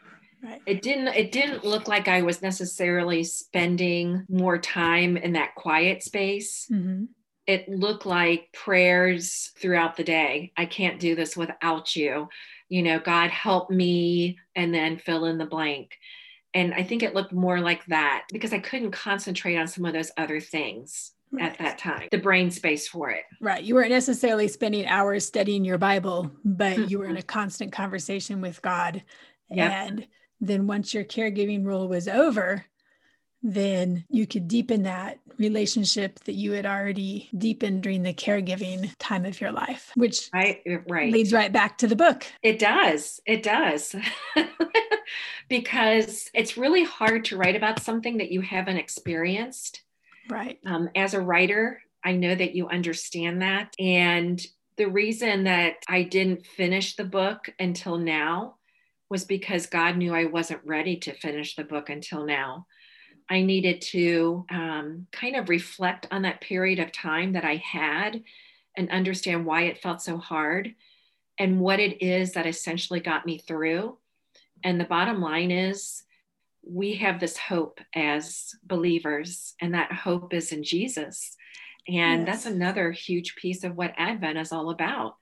Right. 0.42 0.60
It 0.66 0.82
didn't 0.82 1.08
it 1.08 1.32
didn't 1.32 1.64
look 1.64 1.88
like 1.88 2.08
I 2.08 2.22
was 2.22 2.42
necessarily 2.42 3.24
spending 3.24 4.24
more 4.28 4.58
time 4.58 5.16
in 5.16 5.32
that 5.32 5.54
quiet 5.54 6.02
space. 6.02 6.66
Mm-hmm. 6.70 7.04
It 7.46 7.68
looked 7.68 8.06
like 8.06 8.52
prayers 8.52 9.52
throughout 9.58 9.96
the 9.96 10.04
day. 10.04 10.52
I 10.56 10.66
can't 10.66 11.00
do 11.00 11.14
this 11.14 11.36
without 11.36 11.94
you. 11.96 12.28
You 12.68 12.82
know, 12.82 12.98
God 12.98 13.30
help 13.30 13.70
me 13.70 14.38
and 14.54 14.74
then 14.74 14.98
fill 14.98 15.26
in 15.26 15.38
the 15.38 15.46
blank 15.46 15.96
and 16.56 16.72
I 16.72 16.84
think 16.84 17.02
it 17.02 17.14
looked 17.14 17.34
more 17.34 17.60
like 17.60 17.84
that 17.86 18.24
because 18.32 18.54
I 18.54 18.58
couldn't 18.58 18.92
concentrate 18.92 19.58
on 19.58 19.68
some 19.68 19.84
of 19.84 19.92
those 19.92 20.10
other 20.16 20.40
things 20.40 21.12
right. 21.36 21.50
at 21.50 21.58
that 21.58 21.78
time, 21.78 22.08
the 22.10 22.18
brain 22.18 22.50
space 22.50 22.88
for 22.88 23.10
it. 23.10 23.24
Right. 23.40 23.62
You 23.62 23.74
weren't 23.74 23.90
necessarily 23.90 24.48
spending 24.48 24.86
hours 24.86 25.26
studying 25.26 25.64
your 25.64 25.78
Bible, 25.78 26.30
but 26.44 26.76
mm-hmm. 26.76 26.88
you 26.88 26.98
were 26.98 27.06
in 27.06 27.16
a 27.16 27.22
constant 27.22 27.72
conversation 27.72 28.40
with 28.40 28.62
God. 28.62 29.02
Yep. 29.50 29.70
And 29.70 30.06
then 30.40 30.66
once 30.66 30.92
your 30.92 31.04
caregiving 31.04 31.64
role 31.64 31.88
was 31.88 32.08
over, 32.08 32.64
then 33.42 34.04
you 34.08 34.26
could 34.26 34.48
deepen 34.48 34.82
that 34.84 35.18
relationship 35.38 36.18
that 36.24 36.32
you 36.32 36.52
had 36.52 36.66
already 36.66 37.28
deepened 37.36 37.82
during 37.82 38.02
the 38.02 38.12
caregiving 38.12 38.92
time 38.98 39.24
of 39.24 39.40
your 39.40 39.52
life, 39.52 39.92
which 39.94 40.28
right, 40.32 40.62
right. 40.88 41.12
leads 41.12 41.32
right 41.32 41.52
back 41.52 41.78
to 41.78 41.86
the 41.86 41.96
book. 41.96 42.26
It 42.42 42.58
does. 42.58 43.20
It 43.26 43.42
does. 43.42 43.94
because 45.48 46.30
it's 46.34 46.56
really 46.56 46.84
hard 46.84 47.26
to 47.26 47.36
write 47.36 47.56
about 47.56 47.82
something 47.82 48.18
that 48.18 48.32
you 48.32 48.40
haven't 48.40 48.78
experienced. 48.78 49.82
Right. 50.28 50.58
Um, 50.66 50.88
as 50.94 51.14
a 51.14 51.20
writer, 51.20 51.80
I 52.04 52.12
know 52.12 52.34
that 52.34 52.54
you 52.54 52.68
understand 52.68 53.42
that. 53.42 53.74
And 53.78 54.44
the 54.76 54.86
reason 54.86 55.44
that 55.44 55.76
I 55.88 56.02
didn't 56.02 56.46
finish 56.46 56.96
the 56.96 57.04
book 57.04 57.48
until 57.58 57.98
now 57.98 58.56
was 59.08 59.24
because 59.24 59.66
God 59.66 59.96
knew 59.96 60.14
I 60.14 60.24
wasn't 60.24 60.60
ready 60.64 60.96
to 60.98 61.14
finish 61.14 61.54
the 61.54 61.64
book 61.64 61.88
until 61.88 62.26
now. 62.26 62.66
I 63.28 63.42
needed 63.42 63.80
to 63.82 64.44
um, 64.50 65.06
kind 65.12 65.36
of 65.36 65.48
reflect 65.48 66.06
on 66.10 66.22
that 66.22 66.40
period 66.40 66.78
of 66.78 66.92
time 66.92 67.32
that 67.32 67.44
I 67.44 67.56
had 67.56 68.22
and 68.76 68.90
understand 68.90 69.46
why 69.46 69.62
it 69.62 69.82
felt 69.82 70.02
so 70.02 70.18
hard 70.18 70.74
and 71.38 71.60
what 71.60 71.80
it 71.80 72.02
is 72.02 72.32
that 72.32 72.46
essentially 72.46 73.00
got 73.00 73.26
me 73.26 73.38
through. 73.38 73.98
And 74.62 74.80
the 74.80 74.84
bottom 74.84 75.20
line 75.20 75.50
is, 75.50 76.02
we 76.68 76.94
have 76.96 77.20
this 77.20 77.36
hope 77.36 77.80
as 77.94 78.52
believers, 78.64 79.54
and 79.60 79.74
that 79.74 79.92
hope 79.92 80.34
is 80.34 80.52
in 80.52 80.64
Jesus. 80.64 81.36
And 81.88 82.26
yes. 82.26 82.26
that's 82.26 82.46
another 82.46 82.90
huge 82.90 83.36
piece 83.36 83.62
of 83.62 83.76
what 83.76 83.94
Advent 83.96 84.38
is 84.38 84.52
all 84.52 84.70
about 84.70 85.16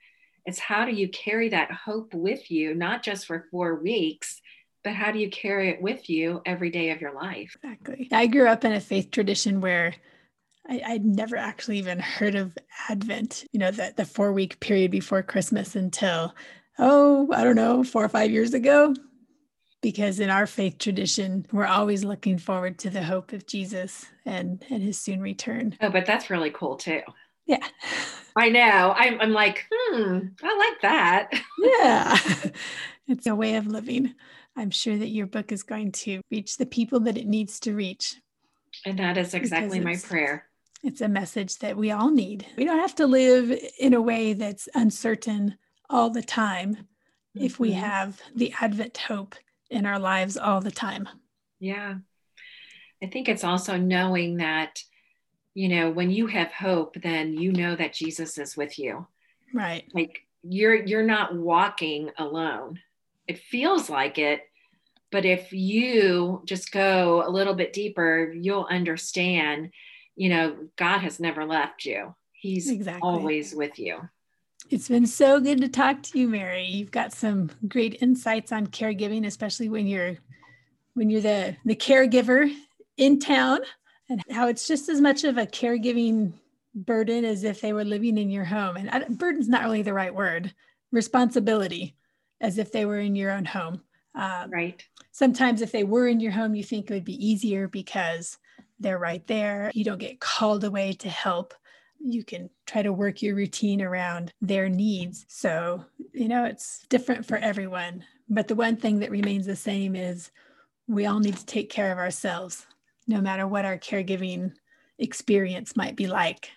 It's 0.46 0.58
how 0.58 0.86
do 0.86 0.92
you 0.92 1.08
carry 1.08 1.50
that 1.50 1.70
hope 1.70 2.14
with 2.14 2.50
you, 2.50 2.74
not 2.74 3.02
just 3.02 3.26
for 3.26 3.46
four 3.50 3.74
weeks, 3.76 4.40
but 4.82 4.94
how 4.94 5.12
do 5.12 5.18
you 5.18 5.30
carry 5.30 5.70
it 5.70 5.80
with 5.80 6.08
you 6.10 6.42
every 6.44 6.70
day 6.70 6.90
of 6.90 7.00
your 7.00 7.14
life? 7.14 7.56
Exactly. 7.62 8.08
I 8.12 8.26
grew 8.26 8.48
up 8.48 8.64
in 8.64 8.72
a 8.72 8.80
faith 8.80 9.10
tradition 9.10 9.60
where 9.60 9.94
I, 10.68 10.94
would 10.94 11.04
never 11.04 11.36
actually 11.36 11.78
even 11.78 11.98
heard 11.98 12.34
of 12.34 12.56
Advent, 12.88 13.44
you 13.52 13.60
know, 13.60 13.70
the, 13.70 13.92
the 13.96 14.04
four 14.04 14.32
week 14.32 14.60
period 14.60 14.90
before 14.90 15.22
Christmas 15.22 15.76
until, 15.76 16.34
oh, 16.78 17.28
I 17.32 17.44
don't 17.44 17.56
know, 17.56 17.84
four 17.84 18.04
or 18.04 18.08
five 18.08 18.30
years 18.30 18.54
ago. 18.54 18.94
Because 19.84 20.18
in 20.18 20.30
our 20.30 20.46
faith 20.46 20.78
tradition, 20.78 21.44
we're 21.52 21.66
always 21.66 22.04
looking 22.04 22.38
forward 22.38 22.78
to 22.78 22.88
the 22.88 23.02
hope 23.02 23.34
of 23.34 23.46
Jesus 23.46 24.06
and, 24.24 24.64
and 24.70 24.82
his 24.82 24.98
soon 24.98 25.20
return. 25.20 25.76
Oh, 25.82 25.90
but 25.90 26.06
that's 26.06 26.30
really 26.30 26.50
cool 26.50 26.76
too. 26.76 27.02
Yeah. 27.44 27.58
I 28.34 28.48
know. 28.48 28.94
I'm, 28.96 29.20
I'm 29.20 29.32
like, 29.34 29.66
hmm, 29.70 30.20
I 30.42 30.56
like 30.56 30.80
that. 30.80 31.30
yeah. 31.58 32.18
it's 33.08 33.26
a 33.26 33.34
way 33.34 33.56
of 33.56 33.66
living. 33.66 34.14
I'm 34.56 34.70
sure 34.70 34.96
that 34.96 35.08
your 35.08 35.26
book 35.26 35.52
is 35.52 35.62
going 35.62 35.92
to 35.92 36.22
reach 36.30 36.56
the 36.56 36.64
people 36.64 37.00
that 37.00 37.18
it 37.18 37.26
needs 37.26 37.60
to 37.60 37.74
reach. 37.74 38.16
And 38.86 38.98
that 39.00 39.18
is 39.18 39.34
exactly 39.34 39.80
my 39.80 39.96
prayer. 39.96 40.46
It's 40.82 41.02
a 41.02 41.08
message 41.08 41.58
that 41.58 41.76
we 41.76 41.90
all 41.90 42.10
need. 42.10 42.46
We 42.56 42.64
don't 42.64 42.80
have 42.80 42.94
to 42.94 43.06
live 43.06 43.54
in 43.78 43.92
a 43.92 44.00
way 44.00 44.32
that's 44.32 44.66
uncertain 44.74 45.58
all 45.90 46.08
the 46.08 46.22
time 46.22 46.74
mm-hmm. 46.74 47.44
if 47.44 47.60
we 47.60 47.72
have 47.72 48.22
the 48.34 48.54
Advent 48.62 48.96
hope 48.96 49.34
in 49.74 49.86
our 49.86 49.98
lives 49.98 50.36
all 50.36 50.60
the 50.60 50.70
time. 50.70 51.08
Yeah. 51.60 51.96
I 53.02 53.06
think 53.06 53.28
it's 53.28 53.44
also 53.44 53.76
knowing 53.76 54.38
that, 54.38 54.82
you 55.54 55.68
know, 55.68 55.90
when 55.90 56.10
you 56.10 56.26
have 56.28 56.52
hope, 56.52 56.96
then 57.02 57.34
you 57.34 57.52
know 57.52 57.76
that 57.76 57.92
Jesus 57.92 58.38
is 58.38 58.56
with 58.56 58.78
you. 58.78 59.06
Right. 59.52 59.84
Like 59.94 60.24
you're 60.44 60.74
you're 60.74 61.06
not 61.06 61.34
walking 61.34 62.10
alone 62.18 62.78
it 63.26 63.38
feels 63.38 63.88
like 63.88 64.18
it 64.18 64.42
but 65.10 65.24
if 65.24 65.52
you 65.52 66.42
just 66.44 66.70
go 66.70 67.26
a 67.26 67.30
little 67.30 67.54
bit 67.54 67.72
deeper 67.72 68.30
you'll 68.32 68.66
understand 68.70 69.70
you 70.16 70.28
know 70.28 70.56
god 70.76 70.98
has 70.98 71.18
never 71.18 71.44
left 71.46 71.86
you 71.86 72.14
he's 72.32 72.70
exactly. 72.70 73.00
always 73.02 73.54
with 73.54 73.78
you 73.78 73.98
it's 74.70 74.88
been 74.88 75.06
so 75.06 75.40
good 75.40 75.60
to 75.60 75.68
talk 75.68 76.02
to 76.02 76.18
you 76.18 76.28
mary 76.28 76.64
you've 76.64 76.90
got 76.90 77.12
some 77.12 77.50
great 77.68 77.98
insights 78.00 78.52
on 78.52 78.66
caregiving 78.66 79.26
especially 79.26 79.68
when 79.68 79.86
you're 79.86 80.16
when 80.94 81.10
you're 81.10 81.20
the 81.20 81.56
the 81.64 81.76
caregiver 81.76 82.52
in 82.96 83.18
town 83.18 83.60
and 84.08 84.22
how 84.30 84.48
it's 84.48 84.66
just 84.66 84.88
as 84.88 85.00
much 85.00 85.24
of 85.24 85.38
a 85.38 85.46
caregiving 85.46 86.32
burden 86.74 87.24
as 87.24 87.44
if 87.44 87.60
they 87.60 87.72
were 87.72 87.84
living 87.84 88.18
in 88.18 88.30
your 88.30 88.44
home 88.44 88.76
and 88.76 89.18
burden's 89.18 89.48
not 89.48 89.62
really 89.62 89.82
the 89.82 89.92
right 89.92 90.14
word 90.14 90.52
responsibility 90.94 91.96
as 92.40 92.58
if 92.58 92.72
they 92.72 92.84
were 92.84 93.00
in 93.00 93.16
your 93.16 93.32
own 93.32 93.44
home. 93.44 93.80
Um, 94.14 94.50
right. 94.50 94.82
Sometimes, 95.12 95.62
if 95.62 95.72
they 95.72 95.84
were 95.84 96.06
in 96.06 96.20
your 96.20 96.32
home, 96.32 96.54
you 96.54 96.62
think 96.62 96.90
it 96.90 96.94
would 96.94 97.04
be 97.04 97.26
easier 97.26 97.68
because 97.68 98.38
they're 98.78 98.98
right 98.98 99.26
there. 99.26 99.70
You 99.74 99.84
don't 99.84 99.98
get 99.98 100.20
called 100.20 100.64
away 100.64 100.92
to 100.94 101.08
help. 101.08 101.54
You 102.00 102.24
can 102.24 102.50
try 102.66 102.82
to 102.82 102.92
work 102.92 103.22
your 103.22 103.34
routine 103.34 103.80
around 103.80 104.32
their 104.40 104.68
needs. 104.68 105.24
So, 105.28 105.84
you 106.12 106.28
know, 106.28 106.44
it's 106.44 106.84
different 106.88 107.26
for 107.26 107.36
everyone. 107.36 108.04
But 108.28 108.48
the 108.48 108.54
one 108.54 108.76
thing 108.76 109.00
that 109.00 109.10
remains 109.10 109.46
the 109.46 109.56
same 109.56 109.96
is 109.96 110.30
we 110.86 111.06
all 111.06 111.20
need 111.20 111.36
to 111.36 111.46
take 111.46 111.70
care 111.70 111.92
of 111.92 111.98
ourselves, 111.98 112.66
no 113.06 113.20
matter 113.20 113.46
what 113.46 113.64
our 113.64 113.78
caregiving 113.78 114.52
experience 114.98 115.76
might 115.76 115.96
be 115.96 116.06
like 116.06 116.50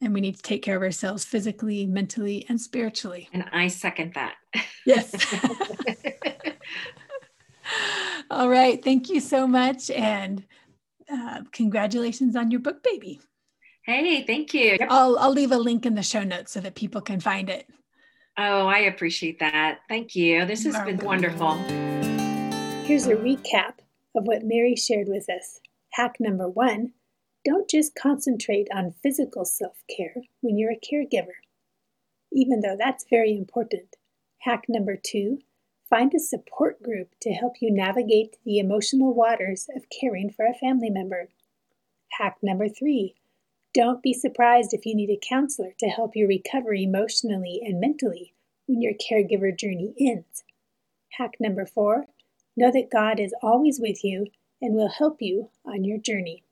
and 0.00 0.14
we 0.14 0.20
need 0.20 0.36
to 0.36 0.42
take 0.42 0.62
care 0.62 0.76
of 0.76 0.82
ourselves 0.82 1.24
physically, 1.24 1.86
mentally, 1.86 2.46
and 2.48 2.60
spiritually. 2.60 3.28
And 3.32 3.44
I 3.52 3.68
second 3.68 4.14
that. 4.14 4.34
Yes. 4.86 5.12
All 8.30 8.48
right. 8.48 8.82
Thank 8.82 9.08
you 9.08 9.20
so 9.20 9.46
much. 9.46 9.90
And 9.90 10.44
uh, 11.10 11.42
congratulations 11.52 12.36
on 12.36 12.50
your 12.50 12.60
book, 12.60 12.82
baby. 12.82 13.20
Hey, 13.88 14.22
thank 14.22 14.52
you. 14.52 14.76
I'll, 14.90 15.18
I'll 15.18 15.32
leave 15.32 15.50
a 15.50 15.56
link 15.56 15.86
in 15.86 15.94
the 15.94 16.02
show 16.02 16.22
notes 16.22 16.52
so 16.52 16.60
that 16.60 16.74
people 16.74 17.00
can 17.00 17.20
find 17.20 17.48
it. 17.48 17.66
Oh, 18.36 18.66
I 18.66 18.80
appreciate 18.80 19.38
that. 19.38 19.78
Thank 19.88 20.14
you. 20.14 20.44
This 20.44 20.62
has 20.64 20.78
been 20.84 20.98
wonderful. 20.98 21.54
Here's 22.84 23.06
a 23.06 23.16
recap 23.16 23.78
of 24.14 24.24
what 24.24 24.44
Mary 24.44 24.76
shared 24.76 25.08
with 25.08 25.30
us. 25.30 25.60
Hack 25.94 26.16
number 26.20 26.46
one 26.50 26.92
don't 27.46 27.70
just 27.70 27.94
concentrate 27.94 28.68
on 28.74 28.92
physical 29.02 29.46
self 29.46 29.78
care 29.96 30.16
when 30.42 30.58
you're 30.58 30.72
a 30.72 30.78
caregiver, 30.78 31.38
even 32.30 32.60
though 32.60 32.76
that's 32.78 33.06
very 33.08 33.34
important. 33.34 33.96
Hack 34.40 34.64
number 34.68 34.98
two 35.02 35.38
find 35.88 36.12
a 36.14 36.18
support 36.18 36.82
group 36.82 37.14
to 37.22 37.30
help 37.30 37.54
you 37.62 37.72
navigate 37.72 38.36
the 38.44 38.58
emotional 38.58 39.14
waters 39.14 39.66
of 39.74 39.86
caring 39.88 40.30
for 40.30 40.44
a 40.44 40.52
family 40.52 40.90
member. 40.90 41.30
Hack 42.18 42.36
number 42.42 42.68
three 42.68 43.14
don't 43.74 44.02
be 44.02 44.12
surprised 44.12 44.72
if 44.72 44.86
you 44.86 44.94
need 44.94 45.10
a 45.10 45.20
counselor 45.28 45.72
to 45.78 45.86
help 45.86 46.16
you 46.16 46.26
recover 46.26 46.74
emotionally 46.74 47.60
and 47.62 47.80
mentally 47.80 48.34
when 48.66 48.80
your 48.80 48.94
caregiver 48.94 49.56
journey 49.56 49.94
ends. 50.00 50.44
Hack 51.12 51.34
number 51.40 51.66
four 51.66 52.06
know 52.56 52.70
that 52.72 52.90
God 52.90 53.20
is 53.20 53.34
always 53.42 53.78
with 53.80 54.02
you 54.02 54.26
and 54.60 54.74
will 54.74 54.88
help 54.88 55.18
you 55.20 55.50
on 55.64 55.84
your 55.84 55.98
journey. 55.98 56.42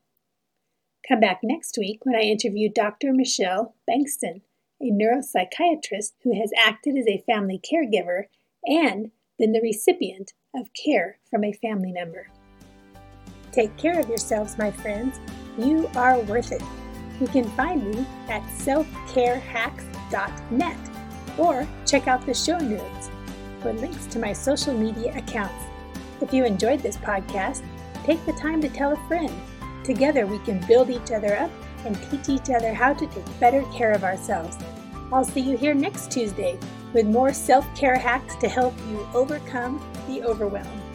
Come 1.07 1.19
back 1.19 1.39
next 1.43 1.77
week 1.77 2.05
when 2.05 2.15
I 2.15 2.21
interview 2.21 2.69
Dr. 2.69 3.13
Michelle 3.13 3.75
Bankston, 3.89 4.41
a 4.81 4.91
neuropsychiatrist 4.91 6.13
who 6.23 6.39
has 6.39 6.51
acted 6.57 6.97
as 6.97 7.07
a 7.07 7.23
family 7.25 7.59
caregiver 7.59 8.25
and 8.65 9.11
been 9.39 9.53
the 9.53 9.61
recipient 9.61 10.33
of 10.55 10.69
care 10.73 11.19
from 11.29 11.43
a 11.43 11.53
family 11.53 11.91
member. 11.91 12.29
Take 13.51 13.75
care 13.77 13.99
of 13.99 14.07
yourselves, 14.09 14.57
my 14.57 14.71
friends. 14.71 15.19
You 15.57 15.89
are 15.95 16.19
worth 16.21 16.51
it. 16.51 16.61
You 17.19 17.27
can 17.27 17.43
find 17.51 17.83
me 17.83 18.05
at 18.29 18.43
selfcarehacks.net 18.43 20.77
or 21.37 21.67
check 21.85 22.07
out 22.07 22.25
the 22.25 22.33
show 22.33 22.57
notes 22.57 23.09
for 23.61 23.73
links 23.73 24.05
to 24.07 24.17
my 24.19 24.33
social 24.33 24.73
media 24.73 25.15
accounts. 25.17 25.65
If 26.21 26.33
you 26.33 26.45
enjoyed 26.45 26.81
this 26.81 26.97
podcast, 26.97 27.61
take 28.03 28.25
the 28.25 28.33
time 28.33 28.59
to 28.61 28.69
tell 28.69 28.93
a 28.93 29.07
friend 29.07 29.31
Together, 29.87 30.27
we 30.27 30.37
can 30.39 30.59
build 30.67 30.89
each 30.89 31.11
other 31.11 31.37
up 31.37 31.49
and 31.85 31.97
teach 32.11 32.27
each 32.27 32.53
other 32.53 32.73
how 32.73 32.93
to 32.93 33.07
take 33.07 33.39
better 33.39 33.63
care 33.73 33.93
of 33.93 34.03
ourselves. 34.03 34.57
I'll 35.13 35.23
see 35.23 35.39
you 35.39 35.55
here 35.55 35.73
next 35.73 36.11
Tuesday 36.11 36.59
with 36.93 37.05
more 37.05 37.31
self 37.31 37.65
care 37.73 37.97
hacks 37.97 38.35
to 38.35 38.49
help 38.49 38.73
you 38.89 39.07
overcome 39.13 39.81
the 40.05 40.23
overwhelm. 40.23 40.86